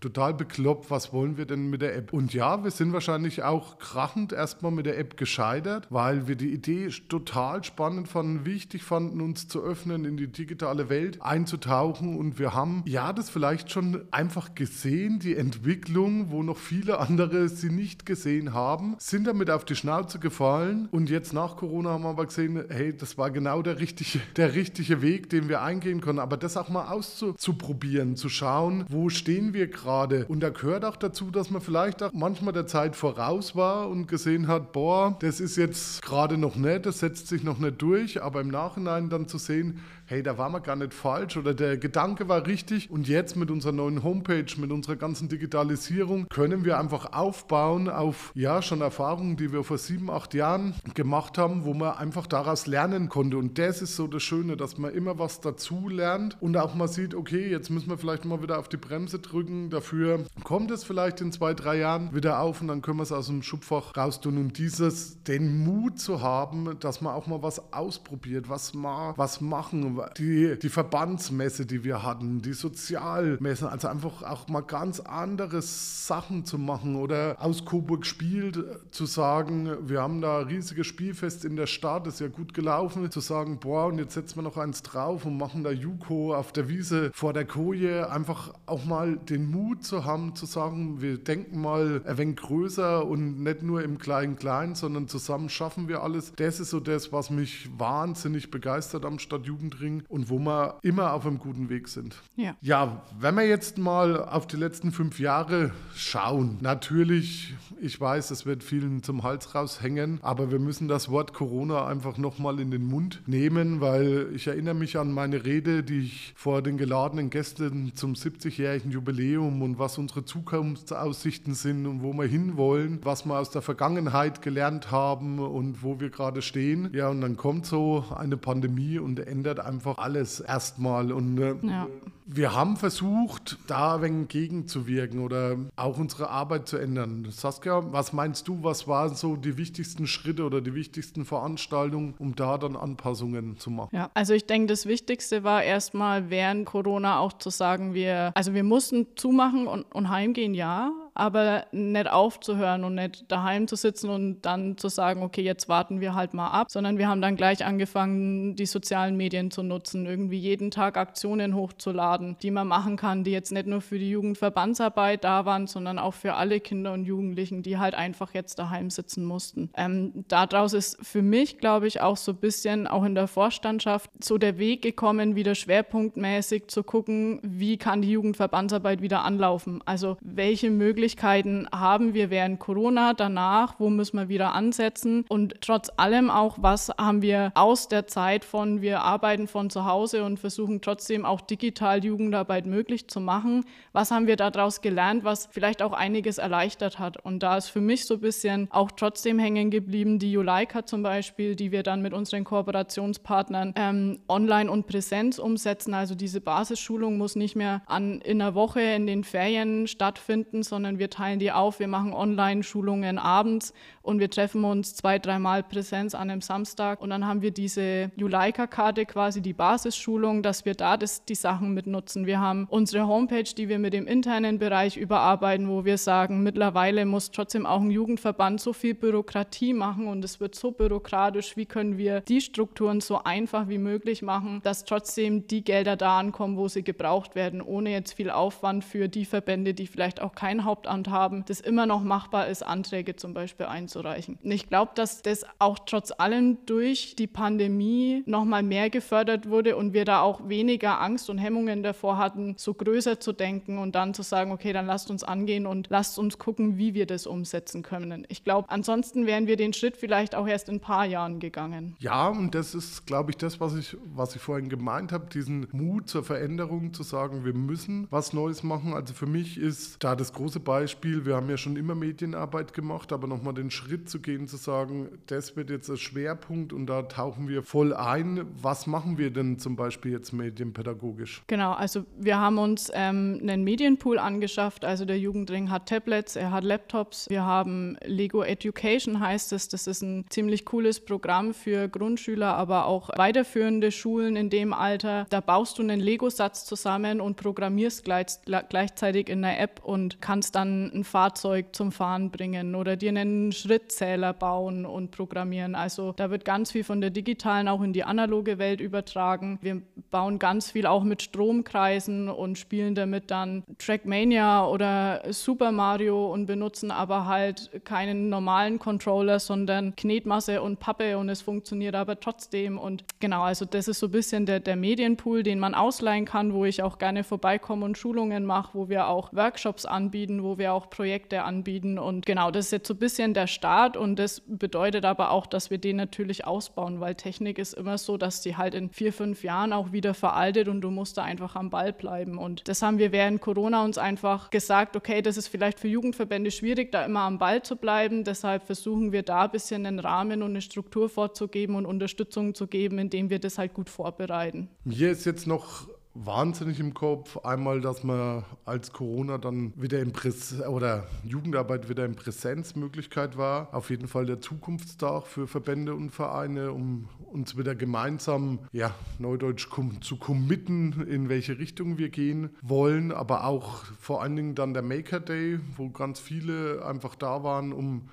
total 0.00 0.34
bekloppt, 0.34 0.90
was 0.90 1.12
wollen 1.12 1.36
wir 1.36 1.46
denn 1.46 1.70
mit 1.70 1.82
der 1.82 1.96
App? 1.96 2.12
Und 2.12 2.34
ja, 2.34 2.64
wir 2.64 2.70
sind 2.70 2.92
wahrscheinlich 2.92 3.42
auch 3.42 3.78
krachend 3.78 4.32
erstmal 4.32 4.72
mit 4.72 4.86
der 4.86 4.98
App 4.98 5.16
gescheitert, 5.16 5.86
weil 5.90 6.28
wir 6.28 6.36
die 6.36 6.52
Idee 6.52 6.88
total 7.08 7.64
spannend 7.64 8.08
fanden, 8.08 8.44
wichtig 8.44 8.82
fanden, 8.82 9.20
uns 9.20 9.48
zu 9.48 9.62
öffnen, 9.62 10.04
in 10.04 10.16
die 10.16 10.28
digitale 10.28 10.88
Welt 10.88 11.22
einzutauchen. 11.22 12.18
Und 12.18 12.38
wir 12.38 12.54
haben 12.54 12.82
ja 12.86 13.12
das 13.12 13.30
vielleicht 13.30 13.70
schon 13.70 14.02
einfach 14.10 14.54
gesehen, 14.54 15.18
die 15.18 15.36
Entwicklung, 15.36 16.30
wo 16.30 16.42
noch 16.42 16.56
viele 16.56 16.98
andere 16.98 17.48
sie 17.48 17.70
nicht 17.70 18.06
gesehen 18.06 18.54
haben, 18.54 18.96
sind 18.98 19.26
damit 19.26 19.50
auf 19.50 19.64
die 19.64 19.76
Schnauze 19.76 20.18
gefallen. 20.18 20.88
Und 20.90 21.10
jetzt 21.10 21.32
nach 21.32 21.56
Corona 21.56 21.90
haben 21.90 22.02
wir 22.02 22.10
aber 22.10 22.26
gesehen, 22.26 22.64
hey, 22.68 22.96
das 22.96 23.18
war 23.18 23.30
genau 23.30 23.62
der 23.62 23.78
richtige, 23.78 24.20
der 24.36 24.47
richtige 24.54 25.02
Weg, 25.02 25.30
den 25.30 25.48
wir 25.48 25.62
eingehen 25.62 26.00
können. 26.00 26.18
Aber 26.18 26.36
das 26.36 26.56
auch 26.56 26.68
mal 26.68 26.88
auszuprobieren, 26.88 28.16
zu 28.16 28.28
schauen, 28.28 28.84
wo 28.88 29.08
stehen 29.08 29.54
wir 29.54 29.68
gerade. 29.68 30.26
Und 30.26 30.40
da 30.40 30.50
gehört 30.50 30.84
auch 30.84 30.96
dazu, 30.96 31.30
dass 31.30 31.50
man 31.50 31.62
vielleicht 31.62 32.02
auch 32.02 32.12
manchmal 32.12 32.52
der 32.52 32.66
Zeit 32.66 32.96
voraus 32.96 33.56
war 33.56 33.88
und 33.88 34.06
gesehen 34.06 34.48
hat, 34.48 34.72
boah, 34.72 35.16
das 35.20 35.40
ist 35.40 35.56
jetzt 35.56 36.02
gerade 36.02 36.36
noch 36.36 36.56
nicht, 36.56 36.86
das 36.86 37.00
setzt 37.00 37.28
sich 37.28 37.42
noch 37.42 37.58
nicht 37.58 37.80
durch. 37.82 38.22
Aber 38.22 38.40
im 38.40 38.48
Nachhinein 38.48 39.08
dann 39.08 39.28
zu 39.28 39.38
sehen, 39.38 39.80
hey, 40.08 40.22
da 40.22 40.38
waren 40.38 40.52
wir 40.52 40.60
gar 40.60 40.74
nicht 40.74 40.94
falsch 40.94 41.36
oder 41.36 41.52
der 41.52 41.76
Gedanke 41.76 42.28
war 42.28 42.46
richtig. 42.46 42.90
Und 42.90 43.08
jetzt 43.08 43.36
mit 43.36 43.50
unserer 43.50 43.72
neuen 43.72 44.02
Homepage, 44.02 44.46
mit 44.56 44.72
unserer 44.72 44.96
ganzen 44.96 45.28
Digitalisierung 45.28 46.26
können 46.30 46.64
wir 46.64 46.78
einfach 46.78 47.12
aufbauen 47.12 47.90
auf, 47.90 48.32
ja, 48.34 48.62
schon 48.62 48.80
Erfahrungen, 48.80 49.36
die 49.36 49.52
wir 49.52 49.64
vor 49.64 49.76
sieben, 49.76 50.10
acht 50.10 50.32
Jahren 50.32 50.74
gemacht 50.94 51.36
haben, 51.36 51.66
wo 51.66 51.74
man 51.74 51.92
einfach 51.98 52.26
daraus 52.26 52.66
lernen 52.66 53.10
konnte. 53.10 53.36
Und 53.36 53.58
das 53.58 53.82
ist 53.82 53.96
so 53.96 54.06
das 54.06 54.22
Schöne, 54.22 54.56
dass 54.56 54.78
man 54.78 54.94
immer 54.94 55.18
was 55.18 55.42
dazu 55.42 55.90
lernt 55.90 56.40
und 56.40 56.56
auch 56.56 56.74
mal 56.74 56.88
sieht, 56.88 57.14
okay, 57.14 57.50
jetzt 57.50 57.68
müssen 57.68 57.90
wir 57.90 57.98
vielleicht 57.98 58.24
mal 58.24 58.42
wieder 58.42 58.58
auf 58.58 58.70
die 58.70 58.78
Bremse 58.78 59.18
drücken, 59.18 59.68
dafür 59.68 60.24
kommt 60.42 60.70
es 60.70 60.84
vielleicht 60.84 61.20
in 61.20 61.32
zwei, 61.32 61.52
drei 61.52 61.76
Jahren 61.76 62.14
wieder 62.14 62.40
auf 62.40 62.62
und 62.62 62.68
dann 62.68 62.80
können 62.80 62.96
wir 62.96 63.02
es 63.02 63.12
aus 63.12 63.26
dem 63.26 63.42
Schubfach 63.42 63.94
raus 63.94 64.22
tun. 64.22 64.38
Und 64.38 64.56
dieses, 64.56 65.22
den 65.24 65.64
Mut 65.64 65.98
zu 65.98 66.22
haben, 66.22 66.78
dass 66.80 67.02
man 67.02 67.12
auch 67.14 67.26
mal 67.26 67.42
was 67.42 67.74
ausprobiert, 67.74 68.48
was 68.48 68.72
mal 68.72 69.12
was 69.18 69.42
machen, 69.42 69.97
die, 70.18 70.58
die 70.58 70.68
Verbandsmesse, 70.68 71.66
die 71.66 71.84
wir 71.84 72.02
hatten, 72.02 72.42
die 72.42 72.52
Sozialmesse, 72.52 73.70
also 73.70 73.88
einfach 73.88 74.22
auch 74.22 74.48
mal 74.48 74.60
ganz 74.60 75.00
andere 75.00 75.62
Sachen 75.62 76.44
zu 76.44 76.58
machen 76.58 76.96
oder 76.96 77.36
aus 77.40 77.64
Coburg 77.64 78.06
spielt, 78.06 78.58
zu 78.90 79.06
sagen, 79.06 79.70
wir 79.88 80.02
haben 80.02 80.20
da 80.20 80.40
ein 80.40 80.46
riesiges 80.46 80.86
Spielfest 80.86 81.44
in 81.44 81.56
der 81.56 81.66
Stadt, 81.66 82.06
ist 82.06 82.20
ja 82.20 82.28
gut 82.28 82.54
gelaufen, 82.54 83.10
zu 83.10 83.20
sagen, 83.20 83.58
boah, 83.58 83.86
und 83.86 83.98
jetzt 83.98 84.14
setzen 84.14 84.36
wir 84.36 84.42
noch 84.42 84.56
eins 84.56 84.82
drauf 84.82 85.24
und 85.24 85.36
machen 85.36 85.64
da 85.64 85.70
Juko 85.70 86.34
auf 86.34 86.52
der 86.52 86.68
Wiese 86.68 87.10
vor 87.14 87.32
der 87.32 87.44
Koje, 87.44 88.10
einfach 88.10 88.54
auch 88.66 88.84
mal 88.84 89.16
den 89.16 89.50
Mut 89.50 89.84
zu 89.84 90.04
haben, 90.04 90.34
zu 90.34 90.46
sagen, 90.46 91.00
wir 91.00 91.18
denken 91.18 91.60
mal 91.60 92.02
ein 92.04 92.18
wenig 92.18 92.36
größer 92.36 93.06
und 93.06 93.42
nicht 93.42 93.62
nur 93.62 93.82
im 93.82 93.98
Klein-Klein, 93.98 94.74
sondern 94.74 95.08
zusammen 95.08 95.48
schaffen 95.48 95.88
wir 95.88 96.02
alles. 96.02 96.32
Das 96.36 96.60
ist 96.60 96.70
so 96.70 96.80
das, 96.80 97.12
was 97.12 97.30
mich 97.30 97.68
wahnsinnig 97.78 98.50
begeistert 98.50 99.04
am 99.04 99.18
Stadtjugendring 99.18 99.87
Coaching 99.88 100.02
und 100.08 100.30
wo 100.30 100.38
wir 100.38 100.78
immer 100.82 101.12
auf 101.12 101.26
einem 101.26 101.38
guten 101.38 101.68
Weg 101.68 101.88
sind. 101.88 102.16
Ja. 102.36 102.56
Ja, 102.60 103.02
wenn 103.18 103.34
wir 103.36 103.46
jetzt 103.46 103.78
mal 103.78 104.22
auf 104.24 104.46
die 104.46 104.56
letzten 104.56 104.92
fünf 104.92 105.18
Jahre 105.18 105.72
schauen, 105.94 106.58
natürlich, 106.60 107.54
ich 107.80 108.00
weiß, 108.00 108.30
es 108.30 108.46
wird 108.46 108.62
vielen 108.62 109.02
zum 109.02 109.22
Hals 109.22 109.54
raushängen, 109.54 110.18
aber 110.22 110.50
wir 110.50 110.58
müssen 110.58 110.88
das 110.88 111.10
Wort 111.10 111.32
Corona 111.32 111.86
einfach 111.86 112.18
nochmal 112.18 112.60
in 112.60 112.70
den 112.70 112.84
Mund 112.84 113.22
nehmen, 113.26 113.80
weil 113.80 114.28
ich 114.34 114.46
erinnere 114.46 114.74
mich 114.74 114.98
an 114.98 115.12
meine 115.12 115.44
Rede, 115.44 115.82
die 115.82 116.00
ich 116.00 116.32
vor 116.36 116.62
den 116.62 116.76
geladenen 116.76 117.30
Gästen 117.30 117.92
zum 117.94 118.14
70-jährigen 118.14 118.90
Jubiläum 118.90 119.62
und 119.62 119.78
was 119.78 119.98
unsere 119.98 120.24
Zukunftsaussichten 120.24 121.54
sind 121.54 121.86
und 121.86 122.02
wo 122.02 122.12
wir 122.12 122.26
hinwollen, 122.26 122.98
was 123.02 123.24
wir 123.24 123.38
aus 123.38 123.50
der 123.50 123.62
Vergangenheit 123.62 124.42
gelernt 124.42 124.90
haben 124.90 125.38
und 125.38 125.82
wo 125.82 126.00
wir 126.00 126.10
gerade 126.10 126.42
stehen. 126.42 126.90
Ja, 126.92 127.08
und 127.08 127.20
dann 127.20 127.36
kommt 127.36 127.66
so 127.66 128.04
eine 128.16 128.36
Pandemie 128.36 128.98
und 128.98 129.20
ändert 129.20 129.60
einfach 129.60 129.77
einfach 129.78 129.98
alles 129.98 130.40
erstmal. 130.40 131.12
Und 131.12 131.38
äh, 131.38 131.54
ja. 131.62 131.86
wir 132.26 132.52
haben 132.52 132.76
versucht, 132.76 133.58
da 133.68 133.94
ein 133.94 134.02
wenig 134.02 134.28
gegenzuwirken 134.28 135.20
oder 135.20 135.56
auch 135.76 135.98
unsere 135.98 136.30
Arbeit 136.30 136.66
zu 136.66 136.78
ändern. 136.78 137.28
Saskia, 137.30 137.92
was 137.92 138.12
meinst 138.12 138.48
du, 138.48 138.62
was 138.62 138.88
waren 138.88 139.14
so 139.14 139.36
die 139.36 139.56
wichtigsten 139.56 140.08
Schritte 140.08 140.44
oder 140.44 140.60
die 140.60 140.74
wichtigsten 140.74 141.24
Veranstaltungen, 141.24 142.14
um 142.18 142.34
da 142.34 142.58
dann 142.58 142.74
Anpassungen 142.74 143.56
zu 143.58 143.70
machen? 143.70 143.90
Ja, 143.92 144.10
also 144.14 144.34
ich 144.34 144.46
denke, 144.46 144.66
das 144.66 144.86
Wichtigste 144.86 145.44
war 145.44 145.62
erstmal 145.62 146.28
während 146.28 146.66
Corona 146.66 147.20
auch 147.20 147.32
zu 147.34 147.50
sagen, 147.50 147.94
wir, 147.94 148.32
also 148.34 148.54
wir 148.54 148.64
mussten 148.64 149.06
zumachen 149.14 149.68
und, 149.68 149.84
und 149.94 150.08
heimgehen, 150.08 150.54
ja, 150.54 150.90
aber 151.14 151.66
nicht 151.72 152.10
aufzuhören 152.10 152.84
und 152.84 152.94
nicht 152.94 153.30
daheim 153.30 153.68
zu 153.68 153.76
sitzen 153.76 154.10
und 154.10 154.42
dann 154.42 154.76
zu 154.76 154.88
sagen, 154.88 155.22
okay, 155.22 155.42
jetzt 155.42 155.68
warten 155.68 156.00
wir 156.00 156.14
halt 156.14 156.34
mal 156.34 156.48
ab, 156.48 156.70
sondern 156.70 156.98
wir 156.98 157.08
haben 157.08 157.20
dann 157.20 157.36
gleich 157.36 157.64
angefangen, 157.64 158.56
die 158.56 158.66
sozialen 158.66 159.16
Medien 159.16 159.50
zu 159.50 159.62
nutzen, 159.62 160.06
irgendwie 160.06 160.38
jeden 160.38 160.70
Tag 160.70 160.96
Aktionen 160.96 161.54
hochzuladen 161.54 162.36
die 162.42 162.50
man 162.50 162.66
machen 162.66 162.96
kann, 162.96 163.24
die 163.24 163.30
jetzt 163.30 163.52
nicht 163.52 163.66
nur 163.66 163.80
für 163.80 163.98
die 163.98 164.10
Jugendverbandsarbeit 164.10 165.24
da 165.24 165.44
waren, 165.44 165.66
sondern 165.66 165.98
auch 165.98 166.14
für 166.14 166.34
alle 166.34 166.60
Kinder 166.60 166.92
und 166.92 167.04
Jugendlichen, 167.04 167.62
die 167.62 167.78
halt 167.78 167.94
einfach 167.94 168.34
jetzt 168.34 168.58
daheim 168.58 168.90
sitzen 168.90 169.24
mussten. 169.24 169.70
Ähm, 169.76 170.24
daraus 170.28 170.72
ist 170.72 170.98
für 171.04 171.22
mich, 171.22 171.58
glaube 171.58 171.86
ich, 171.86 172.00
auch 172.00 172.16
so 172.16 172.32
ein 172.32 172.38
bisschen 172.38 172.86
auch 172.86 173.04
in 173.04 173.14
der 173.14 173.26
Vorstandschaft 173.26 174.10
so 174.22 174.38
der 174.38 174.58
Weg 174.58 174.82
gekommen, 174.82 175.36
wieder 175.36 175.54
schwerpunktmäßig 175.54 176.68
zu 176.68 176.82
gucken, 176.82 177.40
wie 177.42 177.76
kann 177.76 178.02
die 178.02 178.10
Jugendverbandsarbeit 178.10 179.02
wieder 179.02 179.24
anlaufen. 179.24 179.82
Also 179.84 180.16
welche 180.20 180.70
Möglichkeiten 180.70 181.07
haben 181.16 182.14
wir 182.14 182.30
während 182.30 182.60
Corona, 182.60 183.14
danach, 183.14 183.74
wo 183.78 183.90
müssen 183.90 184.18
wir 184.18 184.28
wieder 184.28 184.54
ansetzen 184.54 185.24
und 185.28 185.60
trotz 185.60 185.90
allem 185.96 186.30
auch, 186.30 186.58
was 186.60 186.90
haben 186.98 187.22
wir 187.22 187.52
aus 187.54 187.88
der 187.88 188.06
Zeit 188.06 188.44
von, 188.44 188.82
wir 188.82 189.02
arbeiten 189.02 189.46
von 189.46 189.70
zu 189.70 189.84
Hause 189.84 190.24
und 190.24 190.38
versuchen 190.38 190.80
trotzdem 190.80 191.24
auch 191.24 191.40
digital 191.40 192.04
Jugendarbeit 192.04 192.66
möglich 192.66 193.08
zu 193.08 193.20
machen. 193.20 193.64
Was 193.92 194.10
haben 194.10 194.26
wir 194.26 194.36
daraus 194.36 194.80
gelernt, 194.80 195.24
was 195.24 195.48
vielleicht 195.50 195.82
auch 195.82 195.92
einiges 195.92 196.38
erleichtert 196.38 196.98
hat? 196.98 197.16
Und 197.24 197.42
da 197.42 197.56
ist 197.56 197.68
für 197.68 197.80
mich 197.80 198.06
so 198.06 198.14
ein 198.14 198.20
bisschen 198.20 198.68
auch 198.70 198.90
trotzdem 198.90 199.38
hängen 199.38 199.70
geblieben, 199.70 200.18
die 200.18 200.32
Juleika 200.32 200.84
zum 200.86 201.02
Beispiel, 201.02 201.56
die 201.56 201.72
wir 201.72 201.82
dann 201.82 202.02
mit 202.02 202.12
unseren 202.12 202.44
Kooperationspartnern 202.44 203.74
ähm, 203.76 204.20
online 204.28 204.70
und 204.70 204.86
Präsenz 204.86 205.38
umsetzen. 205.38 205.94
Also 205.94 206.14
diese 206.14 206.40
Basisschulung 206.40 207.18
muss 207.18 207.36
nicht 207.36 207.56
mehr 207.56 207.82
an, 207.86 208.20
in 208.20 208.40
einer 208.40 208.54
Woche 208.54 208.80
in 208.80 209.06
den 209.06 209.24
Ferien 209.24 209.86
stattfinden, 209.86 210.62
sondern 210.62 210.87
wir 210.96 211.10
teilen 211.10 211.38
die 211.38 211.52
auf. 211.52 211.80
Wir 211.80 211.88
machen 211.88 212.14
Online-Schulungen 212.14 213.18
abends 213.18 213.74
und 214.08 214.20
wir 214.20 214.30
treffen 214.30 214.64
uns 214.64 214.94
zwei, 214.94 215.18
dreimal 215.18 215.62
Präsenz 215.62 216.14
an 216.14 216.30
einem 216.30 216.40
Samstag. 216.40 217.02
Und 217.02 217.10
dann 217.10 217.26
haben 217.26 217.42
wir 217.42 217.50
diese 217.50 218.10
Juleika-Karte 218.16 219.04
quasi, 219.04 219.42
die 219.42 219.52
Basisschulung, 219.52 220.42
dass 220.42 220.64
wir 220.64 220.74
da 220.74 220.96
das, 220.96 221.26
die 221.26 221.34
Sachen 221.34 221.74
mitnutzen. 221.74 222.24
Wir 222.24 222.40
haben 222.40 222.66
unsere 222.70 223.06
Homepage, 223.06 223.42
die 223.42 223.68
wir 223.68 223.78
mit 223.78 223.92
dem 223.92 224.06
internen 224.06 224.58
Bereich 224.58 224.96
überarbeiten, 224.96 225.68
wo 225.68 225.84
wir 225.84 225.98
sagen, 225.98 226.42
mittlerweile 226.42 227.04
muss 227.04 227.32
trotzdem 227.32 227.66
auch 227.66 227.82
ein 227.82 227.90
Jugendverband 227.90 228.62
so 228.62 228.72
viel 228.72 228.94
Bürokratie 228.94 229.74
machen 229.74 230.06
und 230.06 230.24
es 230.24 230.40
wird 230.40 230.54
so 230.54 230.70
bürokratisch, 230.70 231.58
wie 231.58 231.66
können 231.66 231.98
wir 231.98 232.22
die 232.22 232.40
Strukturen 232.40 233.02
so 233.02 233.22
einfach 233.22 233.68
wie 233.68 233.76
möglich 233.76 234.22
machen, 234.22 234.60
dass 234.62 234.86
trotzdem 234.86 235.46
die 235.48 235.62
Gelder 235.62 235.96
da 235.96 236.18
ankommen, 236.18 236.56
wo 236.56 236.66
sie 236.68 236.82
gebraucht 236.82 237.34
werden, 237.34 237.60
ohne 237.60 237.90
jetzt 237.90 238.14
viel 238.14 238.30
Aufwand 238.30 238.84
für 238.84 239.06
die 239.08 239.26
Verbände, 239.26 239.74
die 239.74 239.86
vielleicht 239.86 240.22
auch 240.22 240.34
kein 240.34 240.64
Hauptamt 240.64 241.10
haben, 241.10 241.44
das 241.46 241.60
immer 241.60 241.84
noch 241.84 242.02
machbar 242.02 242.48
ist, 242.48 242.62
Anträge 242.62 243.14
zum 243.14 243.34
Beispiel 243.34 243.66
einzureichen 243.66 243.97
einzureichen. 243.98 244.38
Und 244.42 244.50
ich 244.50 244.68
glaube, 244.68 244.92
dass 244.94 245.22
das 245.22 245.44
auch 245.58 245.78
trotz 245.78 246.12
allem 246.16 246.58
durch 246.66 247.16
die 247.16 247.26
Pandemie 247.26 248.22
nochmal 248.26 248.62
mehr 248.62 248.90
gefördert 248.90 249.48
wurde 249.48 249.76
und 249.76 249.92
wir 249.92 250.04
da 250.04 250.20
auch 250.20 250.48
weniger 250.48 251.00
Angst 251.00 251.30
und 251.30 251.38
Hemmungen 251.38 251.82
davor 251.82 252.18
hatten, 252.18 252.54
so 252.56 252.74
größer 252.74 253.20
zu 253.20 253.32
denken 253.32 253.78
und 253.78 253.94
dann 253.94 254.14
zu 254.14 254.22
sagen, 254.22 254.52
okay, 254.52 254.72
dann 254.72 254.86
lasst 254.86 255.10
uns 255.10 255.24
angehen 255.24 255.66
und 255.66 255.88
lasst 255.90 256.18
uns 256.18 256.38
gucken, 256.38 256.78
wie 256.78 256.94
wir 256.94 257.06
das 257.06 257.26
umsetzen 257.26 257.82
können. 257.82 258.26
Ich 258.28 258.44
glaube, 258.44 258.68
ansonsten 258.70 259.26
wären 259.26 259.46
wir 259.46 259.56
den 259.56 259.72
Schritt 259.72 259.96
vielleicht 259.96 260.34
auch 260.34 260.46
erst 260.46 260.68
in 260.68 260.76
ein 260.76 260.80
paar 260.80 261.04
Jahren 261.04 261.40
gegangen. 261.40 261.96
Ja, 261.98 262.28
und 262.28 262.54
das 262.54 262.74
ist, 262.74 263.06
glaube 263.06 263.30
ich, 263.30 263.36
das, 263.36 263.60
was 263.60 263.74
ich, 263.74 263.96
was 264.14 264.34
ich 264.36 264.42
vorhin 264.42 264.68
gemeint 264.68 265.12
habe, 265.12 265.26
diesen 265.26 265.66
Mut 265.72 266.08
zur 266.08 266.24
Veränderung, 266.24 266.92
zu 266.92 267.02
sagen, 267.02 267.44
wir 267.44 267.54
müssen 267.54 268.06
was 268.10 268.32
Neues 268.32 268.62
machen. 268.62 268.94
Also 268.94 269.14
für 269.14 269.26
mich 269.26 269.58
ist 269.58 270.02
da 270.04 270.16
das 270.16 270.32
große 270.32 270.60
Beispiel, 270.60 271.26
wir 271.26 271.36
haben 271.36 271.48
ja 271.50 271.56
schon 271.56 271.76
immer 271.76 271.94
Medienarbeit 271.94 272.72
gemacht, 272.72 273.12
aber 273.12 273.26
nochmal 273.26 273.54
den 273.54 273.70
Schritt 273.70 273.87
Schritt 273.88 274.10
zu 274.10 274.20
gehen, 274.20 274.46
zu 274.46 274.56
sagen, 274.56 275.08
das 275.26 275.56
wird 275.56 275.70
jetzt 275.70 275.88
ein 275.88 275.96
Schwerpunkt 275.96 276.74
und 276.74 276.86
da 276.86 277.02
tauchen 277.02 277.48
wir 277.48 277.62
voll 277.62 277.94
ein. 277.94 278.44
Was 278.60 278.86
machen 278.86 279.16
wir 279.16 279.30
denn 279.30 279.58
zum 279.58 279.76
Beispiel 279.76 280.12
jetzt 280.12 280.32
medienpädagogisch? 280.32 281.42
Genau, 281.46 281.72
also 281.72 282.04
wir 282.18 282.38
haben 282.38 282.58
uns 282.58 282.90
ähm, 282.92 283.38
einen 283.40 283.64
Medienpool 283.64 284.18
angeschafft. 284.18 284.84
Also 284.84 285.06
der 285.06 285.18
Jugendring 285.18 285.70
hat 285.70 285.86
Tablets, 285.86 286.36
er 286.36 286.50
hat 286.50 286.64
Laptops. 286.64 287.30
Wir 287.30 287.44
haben 287.44 287.96
Lego 288.04 288.42
Education 288.42 289.20
heißt 289.20 289.54
es. 289.54 289.68
Das 289.68 289.86
ist 289.86 290.02
ein 290.02 290.26
ziemlich 290.28 290.66
cooles 290.66 291.00
Programm 291.00 291.54
für 291.54 291.88
Grundschüler, 291.88 292.54
aber 292.54 292.86
auch 292.86 293.08
weiterführende 293.16 293.90
Schulen 293.90 294.36
in 294.36 294.50
dem 294.50 294.74
Alter. 294.74 295.26
Da 295.30 295.40
baust 295.40 295.78
du 295.78 295.82
einen 295.82 296.00
Lego-Satz 296.00 296.66
zusammen 296.66 297.22
und 297.22 297.36
programmierst 297.36 298.04
gleich, 298.04 298.26
gleichzeitig 298.68 299.30
in 299.30 299.40
der 299.40 299.60
App 299.60 299.80
und 299.82 300.20
kannst 300.20 300.56
dann 300.56 300.92
ein 300.92 301.04
Fahrzeug 301.04 301.74
zum 301.74 301.90
Fahren 301.90 302.30
bringen 302.30 302.74
oder 302.74 302.96
dir 302.96 303.08
einen 303.08 303.50
Schritt 303.52 303.67
Schrittzähler 303.68 304.32
bauen 304.32 304.86
und 304.86 305.10
programmieren. 305.10 305.74
Also 305.74 306.14
da 306.16 306.30
wird 306.30 306.46
ganz 306.46 306.72
viel 306.72 306.84
von 306.84 307.02
der 307.02 307.10
digitalen 307.10 307.68
auch 307.68 307.82
in 307.82 307.92
die 307.92 308.02
analoge 308.02 308.58
Welt 308.58 308.80
übertragen. 308.80 309.58
Wir 309.60 309.82
bauen 310.10 310.38
ganz 310.38 310.70
viel 310.70 310.86
auch 310.86 311.04
mit 311.04 311.20
Stromkreisen 311.20 312.30
und 312.30 312.56
spielen 312.56 312.94
damit 312.94 313.30
dann 313.30 313.64
Trackmania 313.78 314.66
oder 314.66 315.22
Super 315.30 315.70
Mario 315.70 316.32
und 316.32 316.46
benutzen 316.46 316.90
aber 316.90 317.26
halt 317.26 317.84
keinen 317.84 318.30
normalen 318.30 318.78
Controller, 318.78 319.38
sondern 319.38 319.94
Knetmasse 319.96 320.62
und 320.62 320.80
Pappe 320.80 321.18
und 321.18 321.28
es 321.28 321.42
funktioniert 321.42 321.94
aber 321.94 322.20
trotzdem. 322.20 322.78
Und 322.78 323.04
genau, 323.20 323.42
also 323.42 323.66
das 323.66 323.86
ist 323.86 323.98
so 323.98 324.06
ein 324.06 324.12
bisschen 324.12 324.46
der, 324.46 324.60
der 324.60 324.76
Medienpool, 324.76 325.42
den 325.42 325.58
man 325.58 325.74
ausleihen 325.74 326.24
kann, 326.24 326.54
wo 326.54 326.64
ich 326.64 326.82
auch 326.82 326.96
gerne 326.96 327.22
vorbeikomme 327.22 327.84
und 327.84 327.98
Schulungen 327.98 328.46
mache, 328.46 328.70
wo 328.72 328.88
wir 328.88 329.08
auch 329.08 329.30
Workshops 329.34 329.84
anbieten, 329.84 330.42
wo 330.42 330.56
wir 330.56 330.72
auch 330.72 330.88
Projekte 330.88 331.42
anbieten. 331.42 331.98
Und 331.98 332.24
genau, 332.24 332.50
das 332.50 332.66
ist 332.66 332.72
jetzt 332.72 332.88
so 332.88 332.94
ein 332.94 332.98
bisschen 332.98 333.34
der 333.34 333.46
Start 333.58 333.96
und 333.96 334.18
das 334.18 334.42
bedeutet 334.46 335.04
aber 335.04 335.32
auch, 335.32 335.46
dass 335.46 335.70
wir 335.70 335.78
den 335.78 335.96
natürlich 335.96 336.46
ausbauen, 336.46 337.00
weil 337.00 337.16
Technik 337.16 337.58
ist 337.58 337.74
immer 337.74 337.98
so, 337.98 338.16
dass 338.16 338.40
die 338.40 338.56
halt 338.56 338.74
in 338.74 338.88
vier, 338.90 339.12
fünf 339.12 339.42
Jahren 339.42 339.72
auch 339.72 339.90
wieder 339.92 340.14
veraltet 340.14 340.68
und 340.68 340.80
du 340.80 340.90
musst 340.90 341.18
da 341.18 341.24
einfach 341.24 341.56
am 341.56 341.70
Ball 341.70 341.92
bleiben. 341.92 342.38
Und 342.38 342.68
das 342.68 342.82
haben 342.82 342.98
wir 342.98 343.10
während 343.10 343.40
Corona 343.40 343.84
uns 343.84 343.98
einfach 343.98 344.50
gesagt, 344.50 344.94
okay, 344.94 345.22
das 345.22 345.36
ist 345.36 345.48
vielleicht 345.48 345.80
für 345.80 345.88
Jugendverbände 345.88 346.52
schwierig, 346.52 346.92
da 346.92 347.04
immer 347.04 347.20
am 347.20 347.38
Ball 347.38 347.62
zu 347.62 347.74
bleiben. 347.74 348.22
Deshalb 348.22 348.64
versuchen 348.64 349.10
wir 349.10 349.24
da 349.24 349.44
ein 349.44 349.50
bisschen 349.50 349.84
einen 349.84 349.98
Rahmen 349.98 350.42
und 350.42 350.50
eine 350.50 350.62
Struktur 350.62 351.08
vorzugeben 351.08 351.74
und 351.74 351.84
Unterstützung 351.84 352.54
zu 352.54 352.68
geben, 352.68 352.98
indem 352.98 353.28
wir 353.28 353.40
das 353.40 353.58
halt 353.58 353.74
gut 353.74 353.90
vorbereiten. 353.90 354.68
Mir 354.84 355.10
ist 355.10 355.26
jetzt 355.26 355.48
noch 355.48 355.88
wahnsinnig 356.24 356.80
im 356.80 356.94
Kopf. 356.94 357.38
Einmal, 357.38 357.80
dass 357.80 358.02
man 358.02 358.44
als 358.64 358.92
Corona 358.92 359.38
dann 359.38 359.72
wieder 359.76 360.00
in 360.00 360.12
Präs 360.12 360.60
oder 360.62 361.06
Jugendarbeit 361.24 361.88
wieder 361.88 362.04
in 362.04 362.14
Präsenzmöglichkeit 362.14 363.36
war. 363.36 363.72
Auf 363.72 363.90
jeden 363.90 364.08
Fall 364.08 364.26
der 364.26 364.40
Zukunftstag 364.40 365.26
für 365.26 365.46
Verbände 365.46 365.94
und 365.94 366.10
Vereine, 366.10 366.72
um 366.72 367.08
uns 367.30 367.56
wieder 367.56 367.74
gemeinsam, 367.74 368.58
ja, 368.72 368.94
neudeutsch 369.18 369.68
zu 370.00 370.16
committen, 370.16 371.06
in 371.06 371.28
welche 371.28 371.58
Richtung 371.58 371.98
wir 371.98 372.08
gehen 372.08 372.50
wollen. 372.62 373.12
Aber 373.12 373.44
auch 373.44 373.84
vor 374.00 374.22
allen 374.22 374.36
Dingen 374.36 374.54
dann 374.54 374.74
der 374.74 374.82
Maker 374.82 375.20
Day, 375.20 375.60
wo 375.76 375.90
ganz 375.90 376.20
viele 376.20 376.84
einfach 376.84 377.14
da 377.14 377.42
waren, 377.44 377.72
um 377.72 378.08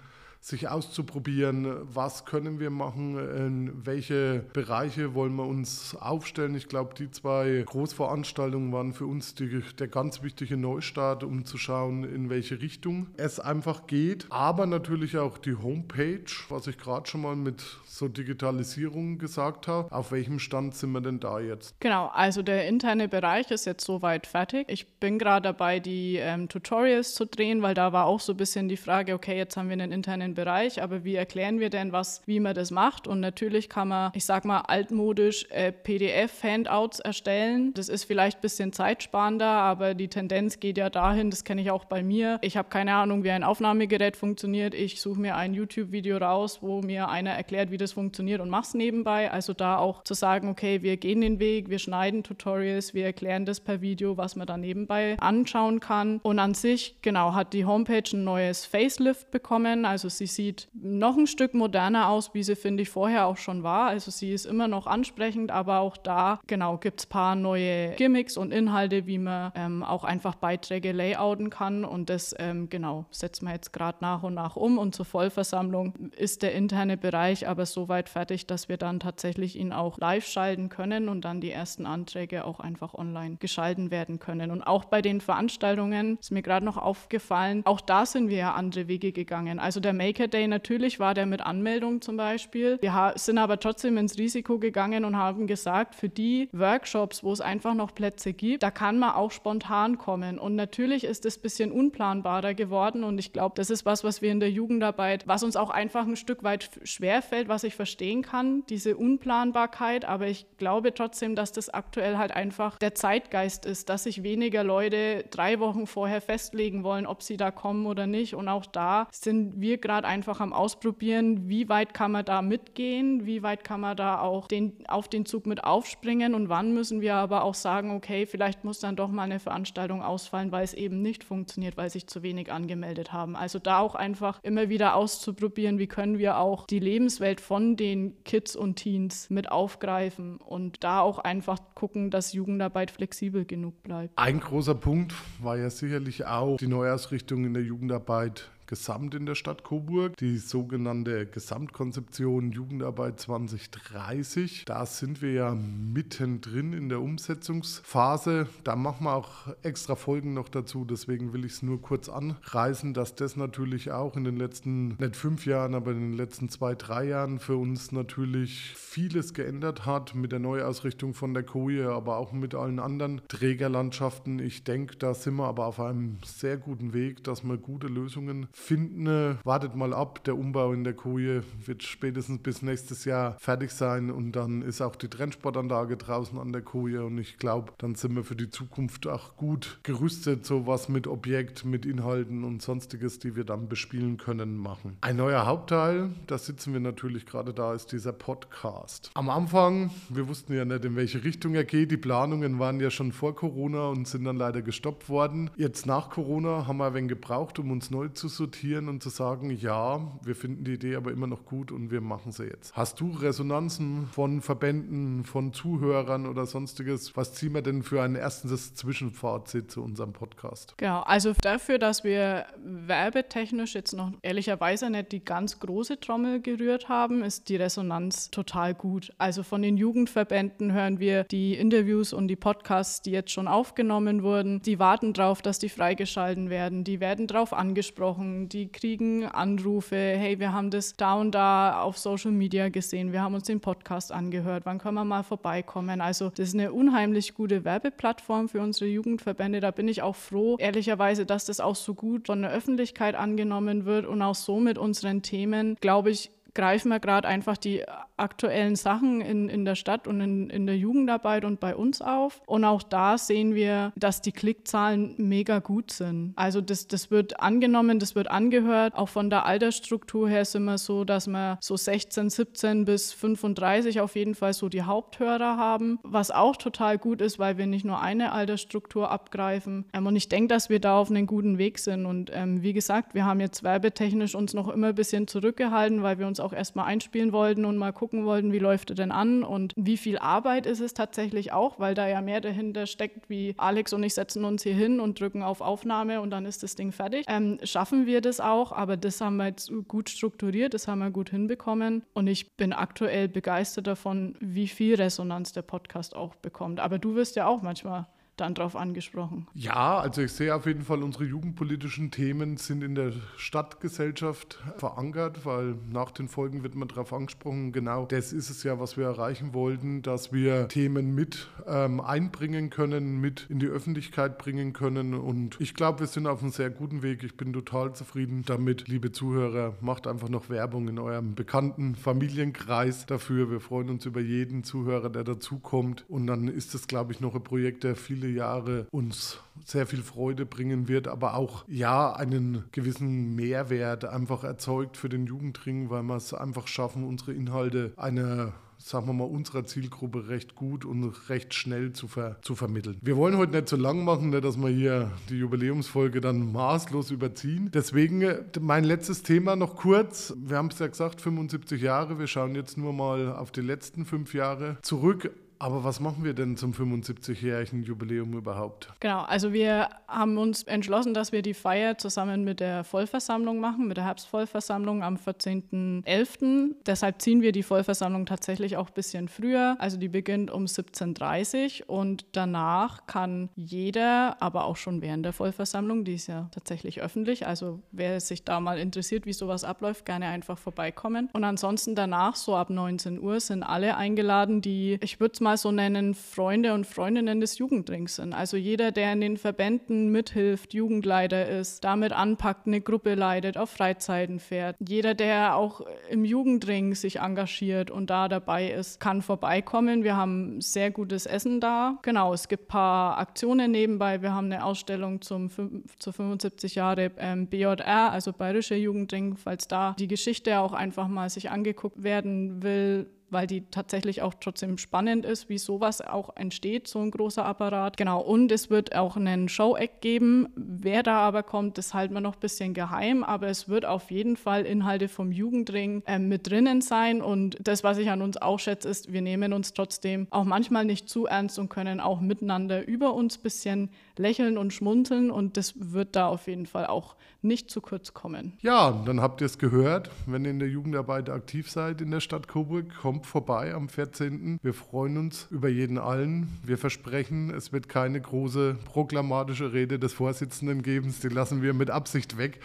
sich 0.46 0.70
auszuprobieren, 0.70 1.76
was 1.92 2.24
können 2.24 2.60
wir 2.60 2.70
machen, 2.70 3.18
in 3.18 3.84
welche 3.84 4.46
Bereiche 4.54 5.16
wollen 5.16 5.34
wir 5.34 5.48
uns 5.48 5.98
aufstellen. 6.00 6.54
Ich 6.54 6.68
glaube, 6.68 6.94
die 6.94 7.10
zwei 7.10 7.64
Großveranstaltungen 7.66 8.72
waren 8.72 8.94
für 8.94 9.08
uns 9.08 9.34
die, 9.34 9.64
der 9.80 9.88
ganz 9.88 10.22
wichtige 10.22 10.56
Neustart, 10.56 11.24
um 11.24 11.46
zu 11.46 11.58
schauen, 11.58 12.04
in 12.04 12.30
welche 12.30 12.62
Richtung 12.62 13.08
es 13.18 13.40
einfach 13.40 13.88
geht. 13.88 14.28
Aber 14.30 14.68
natürlich 14.68 15.18
auch 15.18 15.40
die 15.40 15.56
Homepage, 15.56 16.26
was 16.50 16.68
ich 16.68 16.78
gerade 16.78 17.08
schon 17.08 17.22
mal 17.22 17.36
mit 17.36 17.64
so 17.88 18.08
Digitalisierung 18.08 19.18
gesagt 19.18 19.68
habe. 19.68 19.92
Auf 19.92 20.12
welchem 20.12 20.38
Stand 20.38 20.76
sind 20.76 20.92
wir 20.92 21.02
denn 21.02 21.20
da 21.20 21.40
jetzt? 21.40 21.74
Genau, 21.80 22.12
also 22.14 22.44
der 22.44 22.68
interne 22.68 23.08
Bereich 23.08 23.50
ist 23.50 23.66
jetzt 23.66 23.84
soweit 23.84 24.28
fertig. 24.28 24.68
Ich 24.70 25.00
bin 25.00 25.18
gerade 25.18 25.46
dabei, 25.46 25.80
die 25.80 26.18
ähm, 26.18 26.50
Tutorials 26.50 27.16
zu 27.16 27.26
drehen, 27.26 27.64
weil 27.64 27.74
da 27.74 27.94
war 27.94 28.06
auch 28.06 28.20
so 28.20 28.34
ein 28.34 28.38
bisschen 28.38 28.70
die 28.70 28.78
Frage, 28.78 29.16
okay, 29.16 29.36
jetzt 29.36 29.58
haben 29.58 29.70
wir 29.70 29.74
einen 29.74 29.92
internen 29.92 30.35
Bereich, 30.36 30.82
aber 30.82 31.04
wie 31.04 31.16
erklären 31.16 31.60
wir 31.60 31.70
denn 31.70 31.92
was, 31.92 32.22
wie 32.26 32.40
man 32.40 32.54
das 32.54 32.72
macht? 32.72 33.08
Und 33.08 33.20
natürlich 33.20 33.70
kann 33.70 33.88
man, 33.88 34.12
ich 34.14 34.26
sag 34.26 34.46
mal, 34.46 34.62
altmodisch 34.62 35.48
äh, 35.50 35.72
PDF-Handouts 35.72 37.00
erstellen. 37.00 37.74
Das 37.74 37.90
ist 37.90 38.04
vielleicht 38.04 38.40
ein 38.40 38.42
bisschen 38.42 38.74
zeitsparender, 38.74 39.48
aber 39.48 39.94
die 39.94 40.08
Tendenz 40.08 40.60
geht 40.60 40.78
ja 40.78 40.90
dahin, 40.90 41.30
das 41.30 41.44
kenne 41.44 41.62
ich 41.62 41.72
auch 41.72 41.86
bei 41.86 42.04
mir. 42.04 42.38
Ich 42.42 42.58
habe 42.58 42.70
keine 42.70 42.94
Ahnung, 42.96 43.24
wie 43.24 43.32
ein 43.32 43.44
Aufnahmegerät 43.44 44.18
funktioniert. 44.18 44.74
Ich 44.74 45.02
suche 45.02 45.20
mir 45.20 45.36
ein 45.36 45.54
YouTube-Video 45.54 46.18
raus, 46.18 46.60
wo 46.62 46.82
mir 46.82 47.10
einer 47.10 47.32
erklärt, 47.32 47.72
wie 47.72 47.78
das 47.78 47.94
funktioniert 47.94 48.42
und 48.42 48.50
mache 48.50 48.64
es 48.64 48.74
nebenbei. 48.74 49.32
Also 49.32 49.54
da 49.54 49.78
auch 49.78 50.04
zu 50.04 50.14
sagen, 50.14 50.50
okay, 50.50 50.82
wir 50.82 50.98
gehen 50.98 51.22
den 51.22 51.40
Weg, 51.40 51.70
wir 51.70 51.80
schneiden 51.80 52.24
Tutorials, 52.24 52.94
wir 52.94 53.06
erklären 53.06 53.46
das 53.46 53.60
per 53.60 53.82
Video, 53.82 54.18
was 54.18 54.36
man 54.36 54.48
da 54.48 54.58
nebenbei 54.58 55.18
anschauen 55.20 55.80
kann. 55.80 56.20
Und 56.24 56.40
an 56.40 56.54
sich, 56.54 56.96
genau, 57.02 57.34
hat 57.34 57.54
die 57.54 57.66
Homepage 57.66 58.04
ein 58.14 58.24
neues 58.24 58.66
Facelift 58.66 59.32
bekommen. 59.32 59.86
Also 59.86 60.10
sie 60.10 60.25
sie 60.28 60.46
sieht 60.46 60.68
noch 60.74 61.18
ein 61.18 61.28
Stück 61.28 61.54
moderner 61.54 62.10
aus, 62.10 62.34
wie 62.34 62.44
sie, 62.44 62.56
finde 62.56 62.84
ich, 62.84 62.90
vorher 62.90 63.26
auch 63.26 63.38
schon 63.38 63.64
war. 63.64 63.88
Also 63.88 64.12
sie 64.12 64.32
ist 64.32 64.46
immer 64.46 64.68
noch 64.68 64.88
ansprechend, 64.88 65.52
aber 65.52 65.80
auch 65.80 65.98
da, 65.98 66.40
genau, 66.48 66.78
gibt 66.78 67.00
es 67.00 67.06
ein 67.06 67.10
paar 67.10 67.36
neue 67.36 67.92
Gimmicks 67.96 68.38
und 68.38 68.52
Inhalte, 68.52 69.08
wie 69.08 69.18
man 69.18 69.52
ähm, 69.56 69.84
auch 69.84 70.04
einfach 70.04 70.36
Beiträge 70.36 70.92
layouten 70.92 71.50
kann. 71.50 71.84
Und 71.86 72.10
das, 72.10 72.36
ähm, 72.38 72.70
genau, 72.70 73.06
setzen 73.12 73.48
wir 73.48 73.54
jetzt 73.54 73.74
gerade 73.74 73.98
nach 74.02 74.24
und 74.24 74.34
nach 74.34 74.56
um. 74.56 74.78
Und 74.78 74.96
zur 74.96 75.06
Vollversammlung 75.06 75.94
ist 76.16 76.44
der 76.44 76.54
interne 76.54 76.98
Bereich 76.98 77.48
aber 77.48 77.66
so 77.66 77.90
weit 77.90 78.10
fertig, 78.10 78.46
dass 78.46 78.70
wir 78.70 78.78
dann 78.78 79.00
tatsächlich 79.00 79.58
ihn 79.58 79.74
auch 79.74 79.98
live 79.98 80.26
schalten 80.26 80.70
können 80.70 81.10
und 81.10 81.26
dann 81.26 81.42
die 81.42 81.52
ersten 81.52 81.86
Anträge 81.86 82.46
auch 82.46 82.60
einfach 82.60 82.94
online 82.94 83.38
geschalten 83.38 83.92
werden 83.92 84.20
können. 84.20 84.52
Und 84.52 84.62
auch 84.64 84.86
bei 84.86 85.02
den 85.02 85.22
Veranstaltungen 85.22 86.18
ist 86.20 86.32
mir 86.32 86.42
gerade 86.42 86.66
noch 86.66 86.78
aufgefallen, 86.78 87.62
auch 87.66 87.82
da 87.82 88.06
sind 88.06 88.30
wir 88.30 88.38
ja 88.38 88.54
andere 88.54 88.88
Wege 88.88 89.12
gegangen. 89.12 89.60
Also 89.60 89.80
der 89.80 89.94
Maker 90.16 90.30
Day 90.30 90.48
natürlich 90.48 90.98
war 90.98 91.14
der 91.14 91.26
mit 91.26 91.42
Anmeldung 91.42 92.00
zum 92.00 92.16
Beispiel. 92.16 92.78
Wir 92.80 93.14
sind 93.16 93.38
aber 93.38 93.60
trotzdem 93.60 93.98
ins 93.98 94.18
Risiko 94.18 94.60
gegangen 94.60 95.04
und 95.04 95.18
haben 95.18 95.46
gesagt, 95.46 95.94
für 95.94 96.08
die 96.08 96.48
Workshops, 96.54 97.22
wo 97.22 97.34
es 97.34 97.42
einfach 97.42 97.74
noch 97.74 97.94
Plätze 97.94 98.32
gibt, 98.32 98.64
da 98.64 98.72
kann 98.72 98.98
man 98.98 99.10
auch 99.12 99.32
spontan 99.32 99.98
kommen. 99.98 100.40
Und 100.40 100.56
natürlich 100.56 101.04
ist 101.04 101.26
es 101.26 101.38
ein 101.38 101.42
bisschen 101.42 101.72
unplanbarer 101.74 102.54
geworden 102.54 103.04
und 103.04 103.18
ich 103.18 103.34
glaube, 103.34 103.56
das 103.58 103.70
ist 103.70 103.86
was, 103.86 104.06
was 104.06 104.22
wir 104.22 104.32
in 104.32 104.40
der 104.40 104.50
Jugendarbeit, 104.50 105.28
was 105.28 105.44
uns 105.44 105.58
auch 105.58 105.70
einfach 105.70 106.08
ein 106.08 106.16
Stück 106.16 106.44
weit 106.44 106.70
schwerfällt, 106.84 107.50
was 107.50 107.66
ich 107.66 107.76
verstehen 107.76 108.22
kann, 108.22 108.64
diese 108.70 108.96
Unplanbarkeit. 108.96 110.06
Aber 110.06 110.28
ich 110.28 110.46
glaube 110.56 110.94
trotzdem, 110.94 111.36
dass 111.36 111.52
das 111.52 111.68
aktuell 111.70 112.18
halt 112.18 112.32
einfach 112.32 112.78
der 112.78 112.96
Zeitgeist 112.96 113.66
ist, 113.66 113.90
dass 113.90 114.04
sich 114.04 114.24
weniger 114.24 114.64
Leute 114.64 115.26
drei 115.30 115.60
Wochen 115.60 115.88
vorher 115.88 116.22
festlegen 116.22 116.86
wollen, 116.86 117.06
ob 117.06 117.22
sie 117.22 117.36
da 117.36 117.52
kommen 117.52 117.86
oder 117.86 118.08
nicht. 118.08 118.34
Und 118.34 118.48
auch 118.48 118.66
da 118.66 119.10
sind 119.12 119.60
wir 119.60 119.78
gerade 119.78 119.95
einfach 120.04 120.42
am 120.42 120.52
Ausprobieren, 120.52 121.48
wie 121.48 121.70
weit 121.70 121.94
kann 121.94 122.12
man 122.12 122.26
da 122.26 122.42
mitgehen, 122.42 123.26
wie 123.26 123.44
weit 123.44 123.64
kann 123.64 123.80
man 123.80 123.96
da 123.96 124.20
auch 124.20 124.48
den, 124.48 124.74
auf 124.88 125.08
den 125.08 125.26
Zug 125.26 125.46
mit 125.46 125.64
aufspringen 125.64 126.34
und 126.34 126.50
wann 126.50 126.74
müssen 126.74 127.00
wir 127.00 127.16
aber 127.16 127.44
auch 127.44 127.54
sagen, 127.54 127.92
okay, 127.92 128.26
vielleicht 128.26 128.66
muss 128.66 128.80
dann 128.80 128.96
doch 128.96 129.10
mal 129.10 129.24
eine 129.24 129.40
Veranstaltung 129.40 130.02
ausfallen, 130.02 130.52
weil 130.52 130.64
es 130.64 130.74
eben 130.74 131.02
nicht 131.02 131.24
funktioniert, 131.24 131.78
weil 131.78 131.90
sich 131.90 132.08
zu 132.08 132.24
wenig 132.24 132.52
angemeldet 132.52 133.14
haben. 133.14 133.36
Also 133.38 133.60
da 133.60 133.80
auch 133.80 133.96
einfach 133.96 134.40
immer 134.44 134.68
wieder 134.68 134.96
auszuprobieren, 134.96 135.80
wie 135.80 135.88
können 135.88 136.18
wir 136.18 136.40
auch 136.40 136.68
die 136.68 136.80
Lebenswelt 136.80 137.40
von 137.40 137.78
den 137.78 138.24
Kids 138.24 138.56
und 138.56 138.76
Teens 138.76 139.30
mit 139.30 139.52
aufgreifen 139.52 140.38
und 140.38 140.84
da 140.84 141.00
auch 141.00 141.20
einfach 141.20 141.60
gucken, 141.76 142.10
dass 142.10 142.34
Jugendarbeit 142.34 142.92
flexibel 142.92 143.46
genug 143.46 143.84
bleibt. 143.84 144.18
Ein 144.18 144.40
großer 144.40 144.76
Punkt 144.76 145.14
war 145.40 145.58
ja 145.58 145.70
sicherlich 145.70 146.26
auch 146.26 146.58
die 146.58 146.68
Neuausrichtung 146.68 147.46
in 147.46 147.54
der 147.54 147.64
Jugendarbeit 147.64 148.50
gesamt 148.68 149.16
in 149.16 149.26
der 149.26 149.36
Stadt 149.36 149.64
Coburg, 149.64 150.18
die 150.18 150.38
sogenannte 150.38 151.26
Gesamtkonzeption 151.26 152.52
Jugendarbeit 152.52 153.20
2030. 153.20 154.66
Da 154.66 154.86
sind 154.86 155.22
wir 155.22 155.32
ja 155.34 155.56
mittendrin 155.56 156.74
in 156.74 156.90
der 156.90 157.02
Umsetzungsphase. 157.02 158.48
Da 158.64 158.76
machen 158.76 159.06
wir 159.06 159.16
auch 159.16 159.48
extra 159.64 159.96
Folgen 159.96 160.34
noch 160.34 160.50
dazu, 160.50 160.86
deswegen 160.86 161.34
will 161.34 161.46
ich 161.46 161.54
es 161.54 161.62
nur 161.62 161.82
kurz 161.82 162.10
anreißen, 162.10 162.94
dass 162.94 163.16
das 163.16 163.36
natürlich 163.36 163.92
auch 163.92 164.16
in 164.16 164.24
den 164.24 164.38
letzten, 164.38 164.96
nicht 164.96 165.16
fünf 165.16 165.46
Jahren, 165.46 165.76
aber 165.76 165.92
in 165.92 166.00
den 166.00 166.14
letzten 166.14 166.50
zwei, 166.50 166.76
drei 166.76 167.06
Jahren 167.06 167.40
für 167.40 167.58
uns 167.58 167.92
natürlich 167.92 168.74
vieles 168.76 169.34
geändert 169.34 169.86
hat 169.86 170.16
mit 170.16 170.32
der 170.32 170.40
Neuausrichtung 170.40 171.14
von 171.14 171.34
der 171.34 171.44
Koje, 171.44 171.92
aber 171.92 172.18
auch 172.18 172.32
mit 172.32 172.56
allen 172.56 172.80
anderen 172.80 173.22
Trägerlandschaften. 173.28 174.40
Ich 174.40 174.64
denke, 174.64 174.96
da 174.98 175.14
sind 175.14 175.36
wir 175.36 175.46
aber 175.46 175.68
auf 175.68 175.80
einem 175.80 176.18
sehr 176.26 176.58
guten 176.58 176.94
Weg, 176.94 177.24
dass 177.24 177.44
wir 177.44 177.58
gute 177.58 177.88
Lösungen 177.88 178.48
finden. 178.56 179.38
Wartet 179.44 179.76
mal 179.76 179.94
ab, 179.94 180.24
der 180.24 180.38
Umbau 180.38 180.72
in 180.72 180.84
der 180.84 180.94
Koje 180.94 181.44
wird 181.66 181.84
spätestens 181.84 182.42
bis 182.42 182.62
nächstes 182.62 183.06
Jahr 183.06 183.38
fertig 183.40 183.72
sein 183.72 184.10
und 184.10 184.32
dann 184.32 184.62
ist 184.62 184.82
auch 184.82 184.96
die 184.96 185.10
Trennsportanlage 185.10 185.98
draußen 185.98 186.40
an 186.40 186.54
der 186.54 186.62
Koje 186.62 187.06
und 187.06 187.18
ich 187.18 187.38
glaube, 187.38 187.74
dann 187.78 187.96
sind 187.96 188.16
wir 188.16 188.24
für 188.24 188.36
die 188.36 188.50
Zukunft 188.50 189.08
auch 189.08 189.36
gut 189.36 189.80
gerüstet, 189.84 190.46
so 190.46 190.66
was 190.66 190.90
mit 190.90 191.06
Objekt, 191.06 191.66
mit 191.66 191.86
Inhalten 191.86 192.44
und 192.44 192.62
sonstiges, 192.62 193.20
die 193.20 193.36
wir 193.36 193.44
dann 193.44 193.68
bespielen 193.68 194.18
können, 194.18 194.58
machen. 194.58 194.98
Ein 195.02 195.18
neuer 195.18 195.46
Hauptteil, 195.46 196.12
da 196.28 196.38
sitzen 196.38 196.74
wir 196.74 196.80
natürlich 196.80 197.26
gerade 197.26 197.54
da, 197.54 197.74
ist 197.74 197.92
dieser 197.92 198.14
Podcast. 198.14 199.12
Am 199.14 199.30
Anfang, 199.30 199.92
wir 200.10 200.28
wussten 200.28 200.54
ja 200.54 200.64
nicht, 200.66 200.86
in 200.86 200.96
welche 200.96 201.24
Richtung 201.24 201.56
er 201.56 201.66
geht. 201.66 201.92
Die 201.92 201.98
Planungen 201.98 202.58
waren 202.58 202.80
ja 202.80 202.90
schon 202.90 203.12
vor 203.12 203.36
Corona 203.36 203.90
und 203.90 204.08
sind 204.08 204.24
dann 204.24 204.38
leider 204.38 204.62
gestoppt 204.62 205.10
worden. 205.10 205.50
Jetzt 205.58 205.86
nach 205.86 206.10
Corona 206.10 206.68
haben 206.68 206.78
wir 206.78 206.86
ein 206.86 206.94
wenig 206.94 207.10
gebraucht, 207.10 207.60
um 207.60 207.72
uns 207.72 207.92
neu 207.92 208.08
zu 208.10 208.30
sortieren 208.46 208.90
und 208.90 209.02
zu 209.02 209.10
sagen, 209.10 209.50
ja, 209.50 210.00
wir 210.24 210.36
finden 210.36 210.66
die 210.66 210.74
Idee 210.74 210.96
aber 210.96 211.12
immer 211.12 211.26
noch 211.26 211.46
gut 211.46 211.72
und 211.72 211.90
wir 211.90 212.00
machen 212.00 212.32
sie 212.32 212.44
jetzt. 212.44 212.76
Hast 212.76 213.00
du 213.02 213.10
Resonanzen 213.10 214.06
von 214.12 214.40
Verbänden, 214.42 215.24
von 215.24 215.52
Zuhörern 215.52 216.28
oder 216.28 216.46
sonstiges? 216.46 217.18
Was 217.18 217.34
ziehen 217.34 217.56
wir 217.56 217.64
denn 217.64 217.82
für 217.82 218.04
ein 218.04 218.14
erstes 218.14 218.76
Zwischenfazit 218.76 219.72
zu 219.72 219.82
unserem 219.82 220.14
Podcast? 220.14 220.76
Genau, 220.78 221.02
also 221.02 221.34
dafür, 221.42 221.80
dass 221.80 222.04
wir 222.04 222.46
werbetechnisch 222.64 223.74
jetzt 223.74 223.94
noch 223.94 224.12
ehrlicherweise 224.22 224.92
nicht 224.92 225.12
die 225.12 225.26
ganz 225.26 225.60
große 225.60 226.00
Trommel 226.00 226.40
gerührt 226.40 226.88
haben, 226.88 227.24
ist 227.24 227.50
die 227.50 227.56
Resonanz 227.56 228.30
total 228.30 228.76
gut. 228.76 229.12
Also 229.18 229.42
von 229.42 229.64
den 229.64 229.76
Jugendverbänden 229.76 230.72
hören 230.72 231.00
wir 231.00 231.24
die 231.24 231.56
Interviews 231.56 232.14
und 232.14 232.28
die 232.28 232.36
Podcasts, 232.36 233.02
die 233.02 233.12
jetzt 233.12 233.32
schon 233.32 233.48
aufgenommen 233.48 234.22
wurden. 234.22 234.62
Die 234.62 234.78
warten 234.78 235.14
darauf, 235.14 235.42
dass 235.42 235.58
die 235.58 235.70
freigeschalten 235.70 236.52
werden. 236.52 236.84
Die 236.84 237.00
werden 237.00 237.26
darauf 237.26 237.52
angesprochen 237.52 238.35
die 238.44 238.68
kriegen 238.68 239.26
Anrufe, 239.26 239.96
hey, 239.96 240.40
wir 240.40 240.54
haben 240.54 240.70
das 240.70 240.96
da 240.96 241.16
und 241.16 241.32
da 241.32 241.82
auf 241.82 241.98
Social 241.98 242.32
Media 242.32 242.70
gesehen, 242.70 243.12
wir 243.12 243.22
haben 243.22 243.36
uns 243.36 243.46
den 243.46 243.60
Podcast 243.60 244.12
angehört, 244.12 244.66
wann 244.66 244.78
können 244.78 244.96
wir 244.96 245.06
mal 245.06 245.24
vorbeikommen? 245.24 246.02
Also 246.02 246.30
das 246.30 246.50
ist 246.50 246.54
eine 246.54 246.72
unheimlich 246.72 247.34
gute 247.34 247.64
Werbeplattform 247.64 248.50
für 248.50 248.62
unsere 248.62 248.90
Jugendverbände. 248.90 249.60
Da 249.60 249.72
bin 249.72 249.88
ich 249.88 250.02
auch 250.02 250.16
froh, 250.16 250.58
ehrlicherweise, 250.60 251.26
dass 251.26 251.46
das 251.46 251.60
auch 251.60 251.76
so 251.76 251.94
gut 251.94 252.28
von 252.28 252.42
der 252.42 252.52
Öffentlichkeit 252.52 253.16
angenommen 253.16 253.86
wird 253.86 254.06
und 254.06 254.22
auch 254.22 254.36
so 254.36 254.60
mit 254.60 254.78
unseren 254.78 255.22
Themen, 255.22 255.78
glaube 255.80 256.12
ich, 256.12 256.32
greifen 256.56 256.90
wir 256.90 257.00
gerade 257.00 257.28
einfach 257.28 257.58
die 257.58 257.84
aktuellen 258.18 258.76
Sachen 258.76 259.22
in, 259.22 259.50
in 259.50 259.66
der 259.66 259.76
Stadt 259.76 260.08
und 260.08 260.22
in, 260.22 260.50
in 260.50 260.66
der 260.66 260.78
Jugendarbeit 260.78 261.46
und 261.46 261.60
bei 261.60 261.76
uns 261.76 262.02
auf. 262.02 262.42
Und 262.46 262.64
auch 262.64 262.84
da 262.84 263.18
sehen 263.18 263.56
wir, 263.56 263.92
dass 263.96 264.22
die 264.22 264.32
Klickzahlen 264.32 265.16
mega 265.18 265.60
gut 265.60 265.92
sind. 265.92 266.34
Also 266.36 266.62
das, 266.62 266.88
das 266.88 267.12
wird 267.12 267.40
angenommen, 267.40 268.00
das 268.00 268.16
wird 268.16 268.30
angehört. 268.30 268.96
Auch 268.96 269.10
von 269.10 269.30
der 269.30 269.46
Altersstruktur 269.46 270.30
her 270.30 270.46
sind 270.46 270.66
wir 270.66 270.78
so, 270.78 271.04
dass 271.04 271.28
wir 271.28 271.58
so 271.62 271.76
16, 271.76 272.30
17 272.30 272.86
bis 272.86 273.12
35 273.14 274.00
auf 274.00 274.16
jeden 274.16 274.36
Fall 274.36 274.54
so 274.54 274.70
die 274.70 274.84
Haupthörer 274.84 275.58
haben. 275.58 276.00
Was 276.04 276.32
auch 276.32 276.56
total 276.56 276.98
gut 276.98 277.22
ist, 277.22 277.40
weil 277.40 277.58
wir 277.58 277.68
nicht 277.68 277.86
nur 277.86 278.02
eine 278.02 278.32
Altersstruktur 278.32 279.12
abgreifen. 279.12 279.86
Ähm, 279.94 280.08
und 280.08 280.16
ich 280.16 280.30
denke, 280.30 280.48
dass 280.48 280.70
wir 280.70 280.80
da 280.80 280.98
auf 280.98 281.10
einem 281.10 281.28
guten 281.28 281.58
Weg 281.58 281.80
sind. 281.80 282.06
Und 282.06 282.32
ähm, 282.34 282.62
wie 282.64 282.74
gesagt, 282.74 283.14
wir 283.14 283.26
haben 283.26 283.40
jetzt 283.40 283.64
werbetechnisch 283.64 284.36
uns 284.36 284.54
noch 284.54 284.70
immer 284.70 284.88
ein 284.88 284.96
bisschen 284.96 285.28
zurückgehalten, 285.28 286.02
weil 286.02 286.20
wir 286.20 286.28
uns 286.28 286.40
auch 286.40 286.54
erstmal 286.54 286.86
einspielen 286.86 287.32
wollten 287.32 287.66
und 287.66 287.78
mal 287.78 287.92
gucken 287.92 288.05
wollten, 288.14 288.52
wie 288.52 288.60
läuft 288.60 288.92
er 288.92 288.96
denn 288.96 289.12
an 289.12 289.44
und 289.44 289.74
wie 289.76 289.98
viel 289.98 290.20
Arbeit 290.20 290.66
ist 290.66 290.80
es 290.80 290.94
tatsächlich 290.94 291.52
auch, 291.52 291.80
weil 291.80 291.96
da 291.96 292.08
ja 292.08 292.22
mehr 292.22 292.42
dahinter 292.42 292.86
steckt, 292.86 293.30
wie 293.30 293.56
Alex 293.58 293.94
und 293.94 294.04
ich 294.04 294.14
setzen 294.14 294.46
uns 294.46 294.64
hier 294.64 294.76
hin 294.76 295.00
und 295.00 295.20
drücken 295.20 295.42
auf 295.42 295.62
Aufnahme 295.62 296.22
und 296.22 296.30
dann 296.30 296.46
ist 296.46 296.64
das 296.64 296.76
Ding 296.76 296.92
fertig. 296.92 297.26
Ähm, 297.28 297.58
schaffen 297.64 298.06
wir 298.06 298.22
das 298.22 298.40
auch, 298.40 298.72
aber 298.72 298.98
das 298.98 299.20
haben 299.22 299.38
wir 299.38 299.48
jetzt 299.48 299.72
gut 299.88 300.10
strukturiert, 300.10 300.74
das 300.74 300.88
haben 300.88 301.00
wir 301.00 301.12
gut 301.12 301.30
hinbekommen 301.30 302.04
und 302.14 302.28
ich 302.28 302.56
bin 302.56 302.74
aktuell 302.74 303.28
begeistert 303.28 303.88
davon, 303.88 304.36
wie 304.40 304.68
viel 304.68 304.96
Resonanz 304.96 305.52
der 305.54 305.64
Podcast 305.64 306.16
auch 306.16 306.36
bekommt. 306.36 306.80
Aber 306.80 307.00
du 307.00 307.16
wirst 307.16 307.36
ja 307.36 307.48
auch 307.48 307.62
manchmal 307.62 308.08
dann 308.38 308.54
darauf 308.54 308.76
angesprochen. 308.76 309.48
Ja, 309.54 310.00
also 310.00 310.22
ich 310.22 310.32
sehe 310.34 310.54
auf 310.54 310.66
jeden 310.66 310.84
Fall, 310.84 311.04
unsere 311.04 311.26
jugendpolitischen 311.26 312.12
Themen 312.12 312.58
sind 312.58 312.84
in 312.84 312.96
der 312.96 313.14
Stadtgesellschaft 313.38 314.60
verankert, 314.78 315.46
weil 315.46 315.76
nach 315.90 316.12
den 316.12 316.28
Folgen 316.28 316.64
wird 316.64 316.76
man 316.76 316.88
darauf 316.88 317.14
angesprochen, 317.14 317.72
genau 317.72 318.06
das 318.06 318.34
ist 318.34 318.50
es 318.50 318.64
ja, 318.64 318.80
was 318.80 318.98
wir 318.98 319.06
erreichen 319.06 319.54
wollten, 319.54 320.02
dass 320.02 320.34
wir 320.34 320.68
Themen 320.68 321.16
mit 321.16 321.50
ähm, 321.68 322.02
einbringen 322.02 322.70
können, 322.70 323.22
mit 323.22 323.48
in 323.50 323.60
die 323.60 323.68
Öffentlichkeit 323.68 324.38
bringen 324.38 324.74
können 324.74 325.14
und 325.14 325.60
ich 325.62 325.74
glaube, 325.74 326.02
wir 326.02 326.08
sind 326.08 326.28
auf 326.28 326.42
einem 326.42 326.52
sehr 326.52 326.70
guten 326.70 327.02
Weg. 327.02 327.24
Ich 327.24 327.38
bin 327.38 327.54
total 327.54 327.94
zufrieden 327.94 328.44
damit. 328.46 328.88
Liebe 328.88 329.12
Zuhörer, 329.12 329.76
macht 329.82 330.08
einfach 330.08 330.30
noch 330.30 330.50
Werbung 330.50 330.88
in 330.88 331.00
eurem 331.00 331.36
bekannten 331.36 331.96
Familienkreis 331.96 333.06
dafür. 333.06 333.50
Wir 333.50 333.60
freuen 333.60 333.90
uns 333.90 334.06
über 334.06 334.22
jeden 334.22 334.64
Zuhörer, 334.64 335.10
der 335.10 335.24
dazukommt 335.24 336.06
und 336.10 336.28
dann 336.28 336.48
ist 336.48 336.76
es, 336.76 336.88
glaube 336.88 337.14
ich, 337.14 337.22
noch 337.22 337.36
ein 337.36 337.44
Projekt, 337.44 337.84
der 337.84 337.96
viele 337.96 338.25
viele 338.26 338.38
Jahre 338.38 338.88
uns 338.92 339.40
sehr 339.64 339.88
viel 339.88 340.02
Freude 340.02 340.46
bringen 340.46 340.88
wird, 340.88 341.08
aber 341.08 341.36
auch 341.36 341.64
ja 341.68 342.14
einen 342.14 342.66
gewissen 342.72 343.36
Mehrwert 343.36 344.06
einfach 344.06 344.44
erzeugt 344.44 344.98
für 344.98 345.10
den 345.10 345.26
Jugendring, 345.26 345.90
weil 345.90 346.04
wir 346.04 346.16
es 346.16 346.34
einfach 346.34 346.68
schaffen, 346.68 347.04
unsere 347.04 347.34
Inhalte 347.34 347.94
einer 347.98 348.54
sagen 348.78 349.08
wir 349.08 349.14
mal, 349.14 349.24
unserer 349.24 349.66
Zielgruppe 349.66 350.28
recht 350.28 350.54
gut 350.54 350.86
und 350.86 351.30
recht 351.30 351.54
schnell 351.54 351.94
zu, 351.94 352.08
ver 352.08 352.36
zu 352.42 352.56
vermitteln. 352.56 352.98
Wir 353.02 353.16
wollen 353.16 353.38
heute 353.38 353.54
nicht 353.54 353.70
zu 353.70 353.78
lang 353.78 354.04
machen, 354.04 354.30
ne, 354.30 354.42
dass 354.42 354.58
wir 354.58 354.68
hier 354.68 355.12
die 355.30 355.38
Jubiläumsfolge 355.40 356.20
dann 356.22 356.52
maßlos 356.52 357.10
überziehen. 357.10 357.72
Deswegen 357.74 358.22
äh, 358.22 358.44
mein 358.60 358.84
letztes 358.84 359.24
Thema 359.24 359.56
noch 359.56 359.76
kurz. 359.76 360.36
Wir 360.38 360.58
haben 360.58 360.68
es 360.68 360.78
ja 360.78 360.88
gesagt, 360.88 361.22
75 361.22 361.82
Jahre. 361.82 362.20
Wir 362.20 362.28
schauen 362.28 362.54
jetzt 362.54 362.78
nur 362.78 362.94
mal 362.94 363.34
auf 363.34 363.52
die 363.52 363.62
letzten 363.62 364.06
fünf 364.06 364.34
Jahre 364.34 364.78
zurück. 364.82 365.32
Aber 365.60 365.84
was 365.84 366.00
machen 366.00 366.24
wir 366.24 366.34
denn 366.34 366.58
zum 366.58 366.74
75-jährigen 366.74 367.84
Jubiläum 367.84 368.34
überhaupt? 368.34 368.90
Genau, 369.00 369.22
also 369.22 369.54
wir 369.54 369.90
haben 370.08 370.38
uns 370.38 370.64
entschlossen, 370.64 371.14
dass 371.14 371.32
wir 371.32 371.42
die 371.42 371.54
Feier 371.54 371.98
zusammen 371.98 372.44
mit 372.44 372.60
der 372.60 372.84
Vollversammlung 372.84 373.60
machen, 373.60 373.88
mit 373.88 373.98
der 373.98 374.06
Herbstvollversammlung 374.06 375.04
am 375.04 375.16
14.11. 375.16 376.76
Deshalb 376.86 377.22
ziehen 377.22 377.42
wir 377.42 377.52
die 377.52 377.64
Vollversammlung 377.64 378.26
tatsächlich 378.26 378.78
auch 378.78 378.88
ein 378.88 378.94
bisschen 378.94 379.28
früher. 379.28 379.76
Also 379.80 379.98
die 379.98 380.10
beginnt 380.10 380.52
um 380.52 380.66
17.30 380.66 381.84
Uhr 381.88 381.90
und 381.90 382.26
danach 382.34 383.08
kann 383.08 383.50
jeder, 383.56 384.42
aber 384.42 384.66
auch 384.66 384.78
schon 384.78 385.02
während 385.02 385.26
der 385.26 385.34
Vollversammlung, 385.34 386.04
die 386.04 386.16
ist 386.16 386.28
ja 386.28 386.50
tatsächlich 386.52 387.02
öffentlich, 387.02 387.48
also 387.48 387.80
wer 387.92 388.20
sich 388.20 388.44
da 388.44 388.60
mal 388.60 388.78
interessiert, 388.78 389.26
wie 389.26 389.34
sowas 389.34 389.64
abläuft, 389.64 390.06
gerne 390.06 390.28
einfach 390.28 390.58
vorbeikommen. 390.58 391.30
Und 391.34 391.44
ansonsten 391.44 391.96
danach, 391.96 392.36
so 392.36 392.56
ab 392.56 392.70
19 392.70 393.22
Uhr, 393.22 393.40
sind 393.40 393.64
alle 393.64 393.98
eingeladen, 393.98 394.62
die, 394.62 394.98
ich 395.02 395.20
würde 395.20 395.34
es 395.34 395.42
mal 395.46 395.58
so 395.58 395.72
nennen, 395.72 396.16
Freunde 396.16 396.74
und 396.74 396.88
Freundinnen 396.88 397.40
des 397.40 397.60
Jugendrings 397.60 398.16
sind. 398.16 398.34
Also 398.34 398.58
jeder, 398.58 398.92
der 398.92 399.14
in 399.14 399.22
den 399.22 399.38
Verbänden 399.38 400.10
mithilft, 400.10 400.74
Jugendleiter 400.74 401.48
ist, 401.48 401.84
damit 401.84 402.14
anpackt, 402.14 402.66
eine 402.66 402.82
Gruppe 402.82 403.14
leitet, 403.14 403.56
auf 403.56 403.70
Freizeiten 403.70 404.40
fährt. 404.40 404.76
Jeder, 404.80 405.14
der 405.14 405.56
auch 405.56 405.82
im 406.10 406.26
Jugendring 406.26 406.96
sich 406.96 407.20
engagiert 407.20 407.92
und 407.92 408.10
da 408.10 408.28
dabei 408.28 408.72
ist, 408.72 409.00
kann 409.00 409.22
vorbeikommen. 409.22 410.04
Wir 410.04 410.18
haben 410.18 410.62
sehr 410.62 410.90
gutes 410.90 411.28
Essen 411.28 411.62
da. 411.62 412.00
Genau, 412.02 412.34
es 412.34 412.48
gibt 412.48 412.64
ein 412.64 412.70
paar 412.70 413.20
Aktionen 413.20 413.70
nebenbei. 413.70 414.24
Wir 414.24 414.34
haben 414.34 414.52
eine 414.52 414.66
Ausstellung 414.66 415.22
zum, 415.22 415.52
zu 416.00 416.12
75 416.12 416.74
Jahre 416.74 417.12
ähm, 417.20 417.46
BJR, 417.46 418.12
also 418.12 418.34
Bayerischer 418.34 418.78
Jugendring, 418.78 419.38
falls 419.38 419.68
da 419.68 419.96
die 420.00 420.08
Geschichte 420.08 420.60
auch 420.60 420.74
einfach 420.74 421.08
mal 421.08 421.30
sich 421.30 421.52
angeguckt 421.52 422.02
werden 422.02 422.64
will 422.64 423.12
weil 423.36 423.48
die 423.48 423.66
tatsächlich 423.70 424.22
auch 424.22 424.34
trotzdem 424.40 424.78
spannend 424.78 425.26
ist, 425.26 425.50
wie 425.50 425.58
sowas 425.58 426.00
auch 426.00 426.38
entsteht, 426.38 426.88
so 426.88 427.00
ein 427.00 427.12
großer 427.12 427.46
Apparat. 427.46 427.98
Genau, 427.98 428.22
und 428.22 428.50
es 428.50 428.70
wird 428.70 428.96
auch 428.96 429.18
einen 429.18 429.50
Show-Act 429.50 430.00
geben. 430.00 430.48
Wer 430.56 431.04
da 431.04 431.18
aber 431.18 431.44
kommt, 431.44 431.78
das 431.78 431.94
halten 431.94 432.14
wir 432.14 432.22
noch 432.22 432.36
ein 432.36 432.40
bisschen 432.40 432.74
geheim, 432.74 433.26
aber 433.26 433.48
es 433.48 433.68
wird 433.68 433.86
auf 433.86 434.10
jeden 434.10 434.38
Fall 434.38 434.66
Inhalte 434.66 435.10
vom 435.10 435.34
Jugendring 435.34 436.02
äh, 436.06 436.18
mit 436.18 436.50
drinnen 436.50 436.80
sein. 436.80 437.22
Und 437.22 437.58
das, 437.62 437.84
was 437.84 437.98
ich 437.98 438.10
an 438.10 438.22
uns 438.22 438.38
auch 438.38 438.58
schätze, 438.58 438.88
ist, 438.88 439.12
wir 439.12 439.22
nehmen 439.22 439.52
uns 439.52 439.74
trotzdem 439.74 440.28
auch 440.30 440.46
manchmal 440.46 440.86
nicht 440.86 441.10
zu 441.10 441.26
ernst 441.26 441.60
und 441.60 441.68
können 441.68 442.00
auch 442.00 442.22
miteinander 442.22 442.88
über 442.88 443.14
uns 443.14 443.38
ein 443.38 443.44
bisschen 443.44 443.90
lächeln 444.18 444.58
und 444.58 444.74
schmunzeln. 444.74 445.32
Und 445.32 445.58
das 445.58 445.74
wird 445.76 446.16
da 446.16 446.28
auf 446.28 446.48
jeden 446.48 446.66
Fall 446.66 446.88
auch 446.88 447.16
nicht 447.42 447.70
zu 447.70 447.80
kurz 447.80 448.14
kommen. 448.14 448.54
Ja, 448.62 448.92
dann 449.06 449.22
habt 449.22 449.42
ihr 449.42 449.46
es 449.46 449.58
gehört. 449.58 450.10
Wenn 450.26 450.46
ihr 450.46 450.52
in 450.52 450.60
der 450.60 450.68
Jugendarbeit 450.68 451.30
aktiv 451.30 451.70
seid 451.70 452.02
in 452.02 452.12
der 452.12 452.20
Stadt 452.20 452.48
Coburg, 452.48 452.86
kommt 453.02 453.26
vorbei 453.26 453.74
am 453.74 453.88
14. 453.88 454.60
Wir 454.62 454.74
freuen 454.74 455.18
uns 455.18 455.48
über 455.52 455.70
jeden 455.70 455.98
allen. 455.98 456.50
Wir 456.64 456.78
versprechen, 456.78 457.52
es 457.52 457.72
wird 457.72 457.88
keine 457.88 458.20
große 458.20 458.78
proklamatische 458.86 459.74
Rede 459.74 460.00
des 460.00 460.14
Vorsitzenden 460.14 460.82
geben. 460.82 461.14
Die 461.22 461.28
lassen 461.28 461.62
wir 461.62 461.74
mit 461.74 461.92
Absicht 461.92 462.38
weg. 462.38 462.60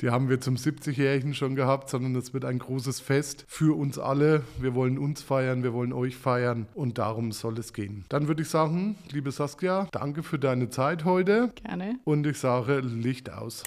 Die 0.00 0.10
haben 0.10 0.28
wir 0.28 0.40
zum 0.40 0.56
70-Jährigen 0.56 1.34
schon 1.34 1.54
gehabt, 1.54 1.88
sondern 1.88 2.16
es 2.16 2.34
wird 2.34 2.44
ein 2.44 2.58
großes 2.58 3.00
Fest 3.00 3.44
für 3.46 3.76
uns 3.76 3.98
alle. 3.98 4.42
Wir 4.58 4.74
wollen 4.74 4.98
uns 4.98 5.22
feiern, 5.22 5.62
wir 5.62 5.72
wollen 5.72 5.92
euch 5.92 6.16
feiern 6.16 6.66
und 6.74 6.98
darum 6.98 7.30
soll 7.30 7.58
es 7.58 7.72
gehen. 7.72 8.04
Dann 8.08 8.26
würde 8.26 8.42
ich 8.42 8.48
sagen, 8.48 8.96
liebe 9.12 9.30
Saskia, 9.30 9.86
danke 9.92 10.22
für 10.22 10.38
deine 10.38 10.70
Zeit 10.94 11.04
heute. 11.04 11.50
Gerne. 11.64 11.98
Und 12.04 12.26
ich 12.26 12.38
sage 12.38 12.78
Licht 12.80 13.30
aus. 13.30 13.62